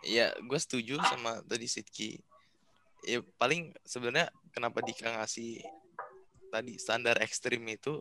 ya 0.00 0.32
gue 0.40 0.56
setuju 0.56 0.96
sama 1.04 1.44
tadi 1.44 1.68
Sidki. 1.68 2.16
Ya 3.04 3.20
paling 3.36 3.76
sebenarnya 3.84 4.32
kenapa 4.56 4.80
Dika 4.80 5.20
ngasih 5.20 5.60
tadi 6.48 6.80
standar 6.80 7.20
ekstrim 7.20 7.60
itu 7.68 8.00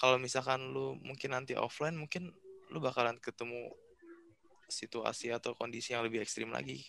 kalau 0.00 0.16
misalkan 0.16 0.72
lu 0.72 0.96
mungkin 1.04 1.36
nanti 1.36 1.52
offline 1.60 2.00
mungkin 2.00 2.32
lu 2.72 2.80
bakalan 2.80 3.20
ketemu 3.20 3.68
situasi 4.72 5.36
atau 5.36 5.52
kondisi 5.52 5.92
yang 5.92 6.00
lebih 6.00 6.24
ekstrim 6.24 6.48
lagi. 6.48 6.80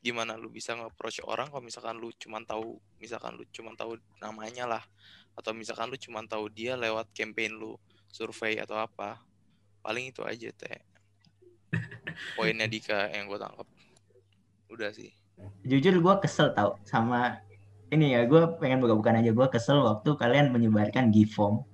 Gimana 0.00 0.32
lu 0.40 0.48
bisa 0.48 0.72
nge-approach 0.72 1.20
orang 1.28 1.52
kalau 1.52 1.60
misalkan 1.60 2.00
lu 2.00 2.08
cuman 2.16 2.42
tahu 2.48 2.80
misalkan 2.96 3.36
lu 3.36 3.44
cuman 3.52 3.76
tahu 3.76 4.00
namanya 4.20 4.64
lah 4.64 4.82
atau 5.36 5.52
misalkan 5.52 5.92
lu 5.92 5.96
cuman 6.00 6.24
tahu 6.24 6.48
dia 6.48 6.72
lewat 6.74 7.12
campaign 7.12 7.60
lu 7.60 7.76
survei 8.08 8.56
atau 8.56 8.80
apa 8.80 9.20
paling 9.84 10.08
itu 10.08 10.24
aja 10.24 10.48
teh 10.56 10.80
poinnya 12.36 12.66
Dika 12.66 13.12
yang 13.12 13.28
gue 13.28 13.38
tangkap 13.38 13.68
udah 14.70 14.90
sih. 14.94 15.10
Jujur 15.66 16.00
gue 16.00 16.14
kesel 16.22 16.52
tau 16.56 16.78
sama 16.86 17.40
ini 17.90 18.14
ya 18.14 18.24
gue 18.24 18.56
pengen 18.58 18.80
buka-bukaan 18.80 19.20
aja. 19.20 19.30
Gue 19.34 19.46
kesel 19.52 19.82
waktu 19.82 20.16
kalian 20.16 20.50
menyebarkan 20.54 21.12
form 21.28 21.66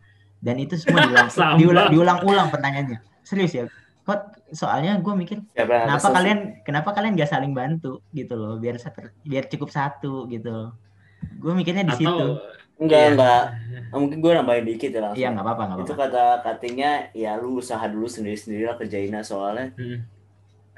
dan 0.42 0.58
itu 0.60 0.76
semua 0.76 1.06
diulang 1.08 1.28
diulang 1.58 1.88
diulang-ulang 1.94 2.48
pertanyaannya. 2.50 2.98
Serius 3.22 3.52
ya 3.54 3.64
kok 4.06 4.20
soalnya 4.52 4.96
gue 4.96 5.14
mikir 5.14 5.38
Siapa 5.50 5.66
yang 5.68 5.84
kenapa 5.90 6.00
sih? 6.00 6.14
kalian 6.14 6.38
kenapa 6.62 6.88
kalian 6.92 7.12
gak 7.14 7.26
saling 7.28 7.52
bantu 7.52 7.98
gitu 8.10 8.34
loh 8.34 8.54
biar 8.56 8.78
satu 8.78 9.10
biar 9.20 9.44
cukup 9.44 9.68
satu 9.68 10.24
gitu 10.26 10.70
gue 11.36 11.52
mikirnya 11.52 11.82
di 11.84 11.94
situ 11.96 12.06
Atau 12.08 12.54
Enggak, 12.76 13.00
Iya. 13.00 13.08
enggak. 13.10 13.42
Ah, 13.88 13.96
Mungkin 13.96 14.18
gue 14.20 14.32
nambahin 14.32 14.64
dikit 14.64 14.90
ya 14.92 15.00
langsung. 15.00 15.16
iya 15.16 15.28
nggak 15.30 15.42
apa-apa 15.42 15.62
nggak 15.64 15.78
Itu 15.80 15.84
apa-apa 15.88 16.04
kata 16.06 16.24
katanya 16.44 16.90
ya 17.10 17.30
lu 17.34 17.56
usaha 17.56 17.80
dulu 17.82 18.04
sendiri-sendiri 18.06 18.62
lah 18.64 18.76
kerjainnya 18.76 19.22
soalnya 19.22 19.72
Mm, 19.74 19.98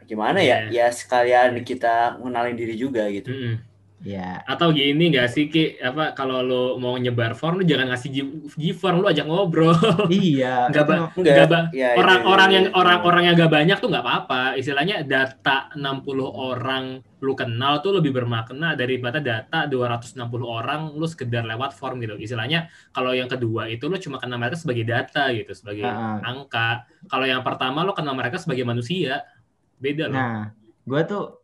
gimana 0.07 0.39
ya? 0.39 0.71
Iya. 0.71 0.87
Ya 0.87 0.87
sekalian 0.89 1.59
kita 1.61 2.17
mengenalin 2.17 2.55
diri 2.55 2.75
juga 2.75 3.03
gitu. 3.11 3.29
mm, 3.29 3.43
mm. 3.43 3.57
Ya 3.99 4.39
Atau 4.47 4.71
gini 4.71 5.11
nggak 5.11 5.27
sih 5.27 5.47
Ki, 5.47 5.75
apa 5.77 6.15
kalau 6.15 6.39
lu 6.41 6.63
mau 6.77 6.95
nyebar 6.95 7.35
form 7.35 7.59
lu 7.59 7.65
jangan 7.67 7.91
ngasih 7.91 8.09
G- 8.09 8.37
G-form 8.55 9.03
lu 9.03 9.07
ajak 9.07 9.27
ngobrol. 9.27 9.75
iya 10.09 10.71
Nggak 10.71 10.85
itu 10.85 10.91
ba- 10.91 10.99
Enggak. 11.11 11.35
Nggak 11.35 11.49
ba- 11.49 11.67
Ya, 11.71 11.89
orang-orang 11.95 12.49
itu- 12.49 12.57
yang 12.57 12.67
itu- 12.67 12.77
orang-orang 12.77 13.23
yang 13.27 13.35
gak 13.37 13.53
banyak 13.53 13.77
tuh 13.79 13.89
nggak 13.89 14.05
apa-apa. 14.05 14.43
Istilahnya 14.55 14.97
data 15.03 15.57
60 15.75 15.99
orang 16.25 16.85
lu 17.19 17.35
kenal 17.35 17.83
tuh 17.83 17.99
lebih 17.99 18.15
bermakna 18.15 18.79
daripada 18.79 19.19
data 19.19 19.67
260 19.67 20.15
orang 20.47 20.95
lu 20.95 21.03
sekedar 21.03 21.43
lewat 21.43 21.75
form 21.75 21.99
gitu. 21.99 22.15
Istilahnya 22.15 22.67
kalau 22.91 23.11
yang 23.11 23.27
kedua 23.27 23.67
itu 23.67 23.87
lu 23.87 23.99
cuma 23.99 24.17
kenal 24.17 24.39
mereka 24.39 24.55
sebagai 24.55 24.87
data 24.87 25.27
gitu, 25.31 25.51
sebagai 25.51 25.83
Heeh. 25.83 26.17
angka. 26.23 26.87
Kalau 27.07 27.27
yang 27.27 27.43
pertama 27.43 27.83
lu 27.83 27.91
kenal 27.91 28.15
mereka 28.15 28.39
sebagai 28.39 28.63
manusia. 28.63 29.27
Beda 29.75 30.07
loh. 30.07 30.15
Nah, 30.15 30.43
gue 30.83 31.01
tuh 31.05 31.38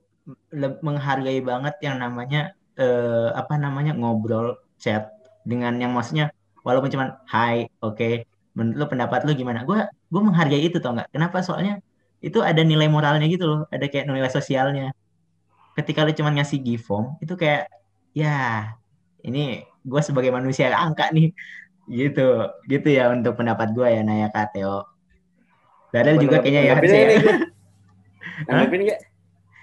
menghargai 0.80 1.40
banget 1.44 1.74
yang 1.84 2.00
namanya 2.00 2.56
eh, 2.80 3.30
apa 3.32 3.54
namanya 3.60 3.92
ngobrol 3.92 4.56
chat 4.80 5.12
dengan 5.44 5.76
yang 5.76 5.92
maksudnya 5.92 6.32
walaupun 6.64 6.88
cuman 6.88 7.20
hai, 7.28 7.68
oke, 7.84 8.24
menurut 8.56 8.76
lu 8.80 8.86
pendapat 8.88 9.28
lu 9.28 9.36
gimana? 9.36 9.62
Gue 9.68 9.84
gue 9.84 10.22
menghargai 10.24 10.64
itu 10.64 10.80
tau 10.80 10.96
nggak? 10.96 11.12
Kenapa? 11.12 11.44
Soalnya 11.44 11.84
itu 12.24 12.40
ada 12.40 12.64
nilai 12.64 12.88
moralnya 12.88 13.28
gitu 13.28 13.44
loh, 13.44 13.60
ada 13.68 13.84
kayak 13.84 14.08
nilai 14.08 14.32
sosialnya. 14.32 14.96
Ketika 15.76 16.08
lu 16.08 16.16
cuman 16.16 16.40
ngasih 16.40 16.58
give 16.64 16.80
form, 16.80 17.20
itu 17.20 17.36
kayak 17.36 17.68
ya 18.16 18.72
ini 19.20 19.68
gue 19.84 20.00
sebagai 20.00 20.32
manusia 20.32 20.72
angka 20.72 21.12
nih 21.12 21.34
gitu 21.84 22.48
gitu 22.64 22.88
ya 22.88 23.12
untuk 23.12 23.36
pendapat 23.36 23.76
gue 23.76 23.84
ya 23.84 24.00
Naya 24.00 24.32
Kateo. 24.32 24.88
Dadel 25.92 26.18
juga 26.18 26.40
kayaknya 26.40 26.62
ya 26.64 26.72
harusnya 26.74 27.02
ini, 27.06 27.14
ya. 28.88 28.96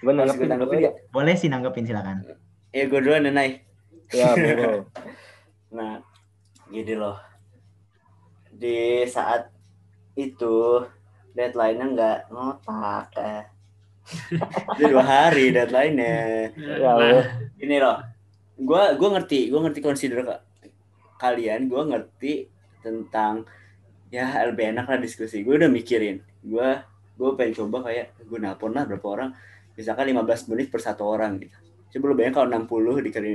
gue. 0.02 0.12
Nanggepin? 0.12 0.38
Gue 0.38 0.48
nanggepin 0.50 0.78
gue 0.78 0.84
nggak? 0.86 0.96
Boleh 1.14 1.36
sih 1.38 1.50
nanggepin 1.50 1.86
silakan. 1.86 2.26
Ya 2.72 2.84
gue 2.88 3.00
duluan 3.00 3.28
ya, 3.28 3.32
Nay. 3.32 3.50
Ya, 4.12 4.36
bro. 4.36 4.90
Nah, 5.72 6.04
gini 6.68 6.94
loh. 6.96 7.16
Di 8.52 9.08
saat 9.08 9.48
itu 10.16 10.84
deadline-nya 11.32 11.86
nggak 11.96 12.18
ngotak 12.28 13.08
eh. 13.18 13.44
itu 14.76 14.84
dua 14.92 15.04
hari 15.06 15.54
deadline-nya. 15.56 16.16
Ya, 16.58 16.80
Nah, 16.82 16.92
Allah. 16.98 17.26
Ini 17.56 17.76
loh. 17.80 17.98
Gua 18.62 18.94
gua 19.00 19.10
ngerti, 19.18 19.48
gua 19.48 19.64
ngerti 19.66 19.80
consider 19.80 20.22
ka- 20.28 20.44
kalian, 21.18 21.70
gua 21.72 21.88
ngerti 21.88 22.50
tentang 22.82 23.48
ya 24.12 24.28
lebih 24.44 24.76
enak 24.76 24.92
lah 24.92 25.00
diskusi. 25.00 25.46
Gue 25.46 25.56
udah 25.56 25.72
mikirin. 25.72 26.20
Gua 26.44 26.84
gue 27.16 27.30
pengen 27.38 27.54
coba 27.54 27.86
kayak 27.86 28.18
gue 28.18 28.40
nelpon 28.42 28.74
lah 28.74 28.82
berapa 28.90 29.08
orang 29.08 29.30
misalkan 29.76 30.06
15 30.12 30.52
menit 30.52 30.68
per 30.70 30.82
satu 30.84 31.08
orang 31.08 31.40
gitu. 31.42 31.58
Coba 31.92 32.04
lu 32.12 32.16
bayangin 32.16 32.36
kalau 32.36 32.48
60 32.48 33.06
dikali 33.08 33.32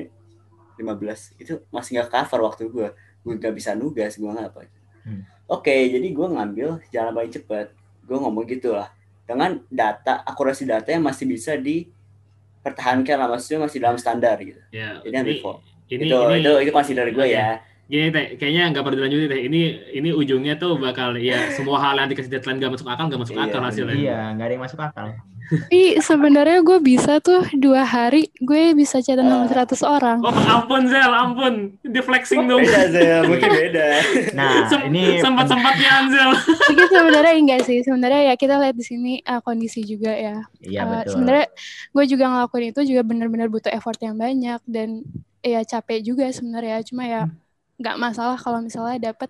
15 0.77 1.41
itu 1.41 1.53
masih 1.73 1.91
nggak 2.01 2.09
cover 2.13 2.41
waktu 2.45 2.63
gue. 2.69 2.89
Gue 3.25 3.33
nggak 3.37 3.55
bisa 3.57 3.75
nugas, 3.77 4.17
gue 4.17 4.29
nggak 4.29 4.49
apa. 4.53 4.69
Hmm. 5.05 5.23
Oke, 5.47 5.73
jadi 5.73 6.09
gue 6.11 6.27
ngambil 6.27 6.69
jalan 6.91 7.13
paling 7.15 7.33
cepat. 7.33 7.73
Gue 8.07 8.19
ngomong 8.19 8.45
gitu 8.47 8.75
lah. 8.75 8.91
Dengan 9.27 9.59
data, 9.67 10.23
akurasi 10.23 10.67
data 10.67 10.87
yang 10.91 11.03
masih 11.03 11.27
bisa 11.27 11.59
dipertahankan 11.59 13.17
lah. 13.19 13.29
Maksudnya 13.35 13.67
masih 13.67 13.79
dalam 13.83 13.99
standar 13.99 14.39
gitu. 14.43 14.63
ya, 14.71 15.03
Jadi 15.03 15.15
ini, 15.15 15.35
form. 15.43 15.59
ini, 15.91 16.03
itu, 16.07 16.17
ini, 16.17 16.37
itu, 16.43 16.53
itu 16.67 16.73
masih 16.75 16.95
dari 16.95 17.11
gue 17.15 17.27
ya. 17.27 17.59
Gini 17.87 18.11
teh, 18.11 18.35
kayaknya 18.35 18.75
nggak 18.75 18.83
perlu 18.83 18.97
dilanjutin 18.99 19.29
teh. 19.31 19.41
Ini 19.47 19.61
ini 19.95 20.11
ujungnya 20.11 20.59
tuh 20.59 20.75
bakal 20.75 21.15
ya 21.17 21.55
semua 21.55 21.79
hal 21.79 21.95
yang 21.97 22.11
dikasih 22.11 22.27
deadline 22.29 22.59
nggak 22.59 22.73
masuk 22.75 22.89
akal 22.91 23.07
nggak 23.07 23.23
masuk 23.23 23.35
Iya, 23.39 23.45
akal 23.47 23.61
hasilnya. 23.63 23.95
Iya, 23.95 24.19
nggak 24.35 24.47
ada 24.47 24.53
yang 24.53 24.65
masuk 24.67 24.81
akal. 24.83 25.07
Tapi 25.47 26.03
sebenarnya 26.03 26.59
gue 26.59 26.79
bisa 26.83 27.23
tuh 27.23 27.47
dua 27.55 27.87
hari 27.87 28.35
gue 28.43 28.75
bisa 28.75 28.99
chatan 28.99 29.31
sama 29.31 29.47
100 29.47 29.79
orang. 29.87 30.19
Oh 30.19 30.35
ampun 30.35 30.91
Zel, 30.91 31.07
ampun. 31.07 31.55
Dia 31.87 32.03
flexing 32.03 32.51
dong. 32.51 32.67
Beda 32.67 32.91
Zel, 32.91 33.23
mungkin 33.31 33.51
beda. 33.55 33.87
Nah, 34.35 34.67
Sem- 34.67 34.91
ini 34.91 35.23
Sempat-sempatnya 35.23 35.91
Anzel. 36.03 36.31
Tapi 36.43 36.85
sebenarnya 36.91 37.35
enggak 37.39 37.61
sih. 37.63 37.79
Sebenarnya 37.87 38.21
ya 38.27 38.35
kita 38.35 38.59
lihat 38.59 38.75
di 38.75 38.83
sini 38.83 39.13
uh, 39.23 39.39
kondisi 39.39 39.87
juga 39.87 40.11
ya. 40.11 40.43
Iya 40.59 40.83
Uh, 40.83 40.91
betul. 41.07 41.11
sebenarnya 41.15 41.47
gue 41.95 42.05
juga 42.11 42.25
ngelakuin 42.27 42.67
itu 42.75 42.81
juga 42.83 43.03
benar-benar 43.07 43.47
butuh 43.47 43.71
effort 43.71 44.03
yang 44.03 44.19
banyak 44.19 44.59
dan 44.67 45.07
ya 45.47 45.63
capek 45.63 46.03
juga 46.03 46.27
sebenarnya. 46.35 46.83
Cuma 46.83 47.07
ya 47.07 47.31
nggak 47.77 47.97
masalah 48.01 48.37
kalau 48.41 48.65
misalnya 48.65 49.13
dapat 49.13 49.29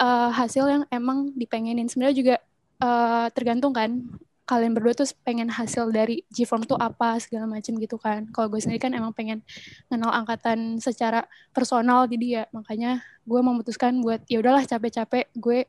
uh, 0.00 0.32
hasil 0.32 0.64
yang 0.68 0.82
emang 0.88 1.32
dipengenin. 1.36 1.88
Sebenarnya 1.88 2.16
juga 2.16 2.36
uh, 2.80 3.26
tergantung 3.32 3.72
kan 3.72 4.00
kalian 4.42 4.74
berdua 4.74 4.92
tuh 4.92 5.06
pengen 5.22 5.46
hasil 5.48 5.94
dari 5.94 6.26
G-Form 6.28 6.66
tuh 6.66 6.76
apa 6.76 7.16
segala 7.22 7.46
macam 7.46 7.72
gitu 7.78 7.96
kan. 7.96 8.26
Kalau 8.34 8.50
gue 8.50 8.58
sendiri 8.58 8.82
kan 8.82 8.92
emang 8.92 9.14
pengen 9.14 9.40
kenal 9.86 10.10
angkatan 10.10 10.82
secara 10.82 11.24
personal 11.54 12.04
jadi 12.10 12.26
ya 12.26 12.42
makanya 12.50 13.00
gue 13.22 13.40
memutuskan 13.40 14.02
buat 14.02 14.20
ya 14.26 14.42
udahlah 14.42 14.66
capek-capek 14.66 15.30
gue 15.38 15.64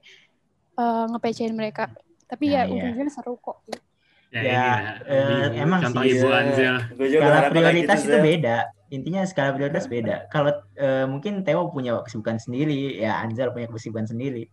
uh, 0.80 1.06
nge-PC-in 1.12 1.54
mereka. 1.54 1.94
Tapi 2.26 2.50
Nah, 2.50 2.54
ya 2.54 2.62
iya. 2.66 2.72
ujung-ujungnya 2.72 3.14
seru 3.14 3.38
kok. 3.38 3.62
Ya, 4.34 4.42
Ya, 4.42 4.70
eh, 5.06 5.54
Ibu- 5.54 5.62
emang 5.62 5.80
contoh 5.86 6.02
sih. 6.02 6.18
Ibu. 6.18 6.28
Anzel. 6.34 6.76
Gue 6.98 7.08
juga 7.14 7.24
kayak 7.30 7.52
prioritas 7.54 8.00
gitu, 8.02 8.10
itu 8.10 8.18
beda 8.26 8.58
intinya 8.94 9.26
skala 9.26 9.58
prioritas 9.58 9.90
beda 9.90 10.30
kalau 10.30 10.54
eh, 10.78 11.10
mungkin 11.10 11.42
Theo 11.42 11.74
punya 11.74 11.98
kesibukan 12.06 12.38
sendiri 12.38 13.02
ya 13.02 13.26
Anzal 13.26 13.50
punya 13.50 13.66
kesibukan 13.66 14.06
sendiri 14.06 14.46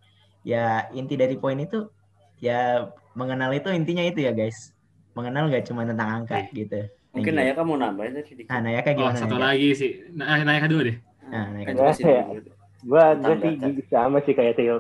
ya 0.48 0.88
inti 0.96 1.20
dari 1.20 1.37
poin 1.37 1.61
itu 1.61 1.92
ya 2.40 2.88
mengenal 3.12 3.53
itu 3.53 3.68
intinya 3.68 4.00
itu 4.00 4.24
ya 4.24 4.33
guys 4.33 4.72
mengenal 5.12 5.53
gak 5.53 5.68
cuma 5.68 5.85
tentang 5.85 6.24
angka 6.24 6.48
Oke. 6.48 6.57
gitu 6.57 6.81
Mungkin. 7.11 7.35
Naya 7.35 7.53
kamu 7.59 7.74
nambahin 7.74 8.22
tadi 8.22 8.46
nah 8.46 8.59
Nayaka 8.62 8.90
Oh, 8.94 8.96
gimana 9.03 9.18
satu 9.18 9.35
Nayaka? 9.35 9.48
lagi 9.50 9.68
sih. 9.74 9.90
Nah, 10.14 10.38
naik 10.46 10.70
dulu 10.70 10.83
deh. 10.87 10.96
Nah, 11.26 11.44
Nayaka 11.50 11.70
dulu. 11.74 11.90
dulu. 12.38 12.53
Gua 12.87 13.05
gua 13.18 13.35
sih 13.35 13.53
sama 13.90 14.18
sih 14.22 14.35
kayak 14.38 14.55
Theo. 14.55 14.79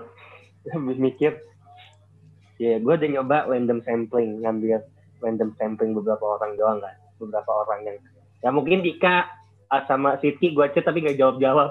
Mikir. 0.78 1.42
Ya, 2.62 2.78
gua 2.78 2.94
udah 2.94 3.08
nyoba 3.10 3.50
random 3.50 3.82
sampling, 3.82 4.46
ngambil 4.46 4.78
random 5.18 5.50
sampling 5.58 5.90
beberapa 5.90 6.22
orang 6.38 6.54
doang 6.54 6.78
kan. 6.78 6.94
Beberapa 7.18 7.50
orang 7.66 7.80
yang 7.82 7.96
ya 8.40 8.48
mungkin 8.54 8.78
Dika 8.86 9.26
sama 9.88 10.18
Siti 10.18 10.50
gua 10.52 10.66
chat 10.74 10.82
tapi 10.82 10.98
nggak 11.02 11.18
jawab-jawab. 11.18 11.70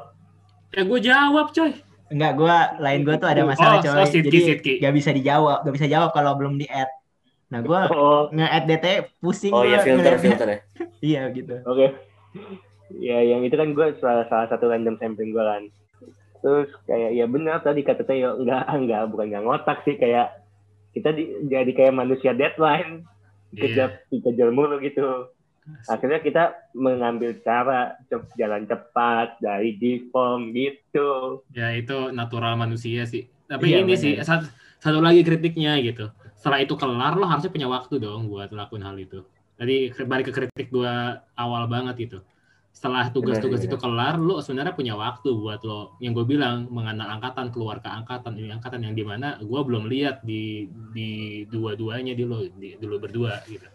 Ya 0.70 0.82
gue 0.86 1.00
jawab, 1.02 1.46
coy. 1.50 1.72
enggak 2.10 2.32
gua 2.38 2.58
lain 2.82 3.02
gua 3.06 3.16
tuh 3.22 3.30
ada 3.30 3.44
masalah 3.46 3.78
Oh, 3.80 3.86
coy 3.86 4.02
oh, 4.02 4.08
Sidki, 4.10 4.30
jadi 4.30 4.40
Sidki. 4.42 4.72
gak 4.82 4.94
bisa 4.98 5.10
dijawab 5.14 5.58
gak 5.62 5.76
bisa 5.78 5.88
jawab 5.90 6.10
kalau 6.10 6.34
belum 6.34 6.58
di 6.58 6.66
add 6.66 6.90
nah 7.54 7.62
gua 7.62 7.86
Oh, 7.90 8.30
nge-add 8.34 8.66
DT 8.66 8.86
pusing 9.22 9.54
Oh 9.54 9.62
iya 9.66 9.78
filter 9.82 10.18
filter 10.18 10.48
ya. 10.50 10.60
iya 11.10 11.22
gitu 11.34 11.54
oke. 11.66 11.88
Ya, 12.98 13.22
yang 13.22 13.46
itu 13.46 13.54
kan 13.54 13.78
gue 13.78 13.88
salah, 14.02 14.26
salah 14.26 14.48
satu 14.50 14.66
random 14.66 14.98
sampling 14.98 15.30
gua 15.34 15.46
kan. 15.58 15.64
Terus 16.42 16.70
kayak 16.90 17.14
ya 17.14 17.26
benar 17.30 17.62
tadi 17.62 17.82
kata 17.86 18.02
Theo 18.06 18.42
enggak 18.42 18.66
enggak 18.74 19.02
bukan 19.14 19.26
enggak 19.30 19.44
ngotak 19.46 19.78
sih 19.86 19.96
kayak 20.02 20.34
kita 20.98 21.14
di- 21.14 21.34
jadi 21.46 21.72
kayak 21.78 21.94
manusia 21.94 22.34
deadline 22.34 23.06
dikejar 23.54 24.02
dikejar 24.10 24.50
mulu 24.50 24.82
gitu. 24.82 25.30
Akhirnya 25.86 26.20
kita 26.22 26.44
mengambil 26.74 27.38
cara 27.46 27.98
jalan 28.36 28.66
cepat 28.66 29.38
dari 29.38 29.78
deform 29.78 30.52
gitu. 30.54 31.42
Ya 31.54 31.74
itu 31.76 32.10
natural 32.10 32.58
manusia 32.58 33.06
sih. 33.06 33.30
Tapi 33.50 33.74
Iya, 33.74 33.86
ini 33.86 33.94
sih 33.98 34.14
satu, 34.22 34.50
satu 34.82 35.00
lagi 35.02 35.22
kritiknya 35.26 35.78
gitu. 35.82 36.10
Setelah 36.38 36.64
itu 36.64 36.74
kelar 36.78 37.18
lo 37.18 37.26
harusnya 37.26 37.52
punya 37.52 37.68
waktu 37.68 38.00
dong 38.00 38.30
buat 38.30 38.50
lakuin 38.54 38.86
hal 38.86 38.98
itu. 38.98 39.26
Jadi 39.60 39.92
balik 40.08 40.32
ke 40.32 40.34
kritik 40.34 40.72
gua 40.72 41.20
awal 41.36 41.68
banget 41.68 42.10
itu. 42.10 42.20
Setelah 42.70 43.12
tugas-tugas 43.12 43.60
itu 43.66 43.76
kelar, 43.76 44.16
lo 44.22 44.40
sebenarnya 44.40 44.72
punya 44.72 44.94
waktu 44.96 45.36
buat 45.36 45.60
lo 45.68 46.00
yang 46.00 46.16
gue 46.16 46.24
bilang 46.24 46.70
mengenal 46.72 47.18
angkatan, 47.18 47.52
keluar 47.52 47.82
ke 47.84 47.90
angkatan, 47.92 48.40
ini 48.40 48.56
angkatan 48.56 48.86
yang 48.86 48.96
di 48.96 49.04
mana 49.04 49.36
gue 49.42 49.62
belum 49.68 49.90
lihat 49.90 50.24
di 50.24 50.70
di 50.96 51.44
dua-duanya 51.50 52.16
di 52.16 52.24
lo 52.24 52.46
di, 52.46 52.80
di 52.80 52.86
lo 52.86 53.02
berdua 53.02 53.42
gitu. 53.50 53.68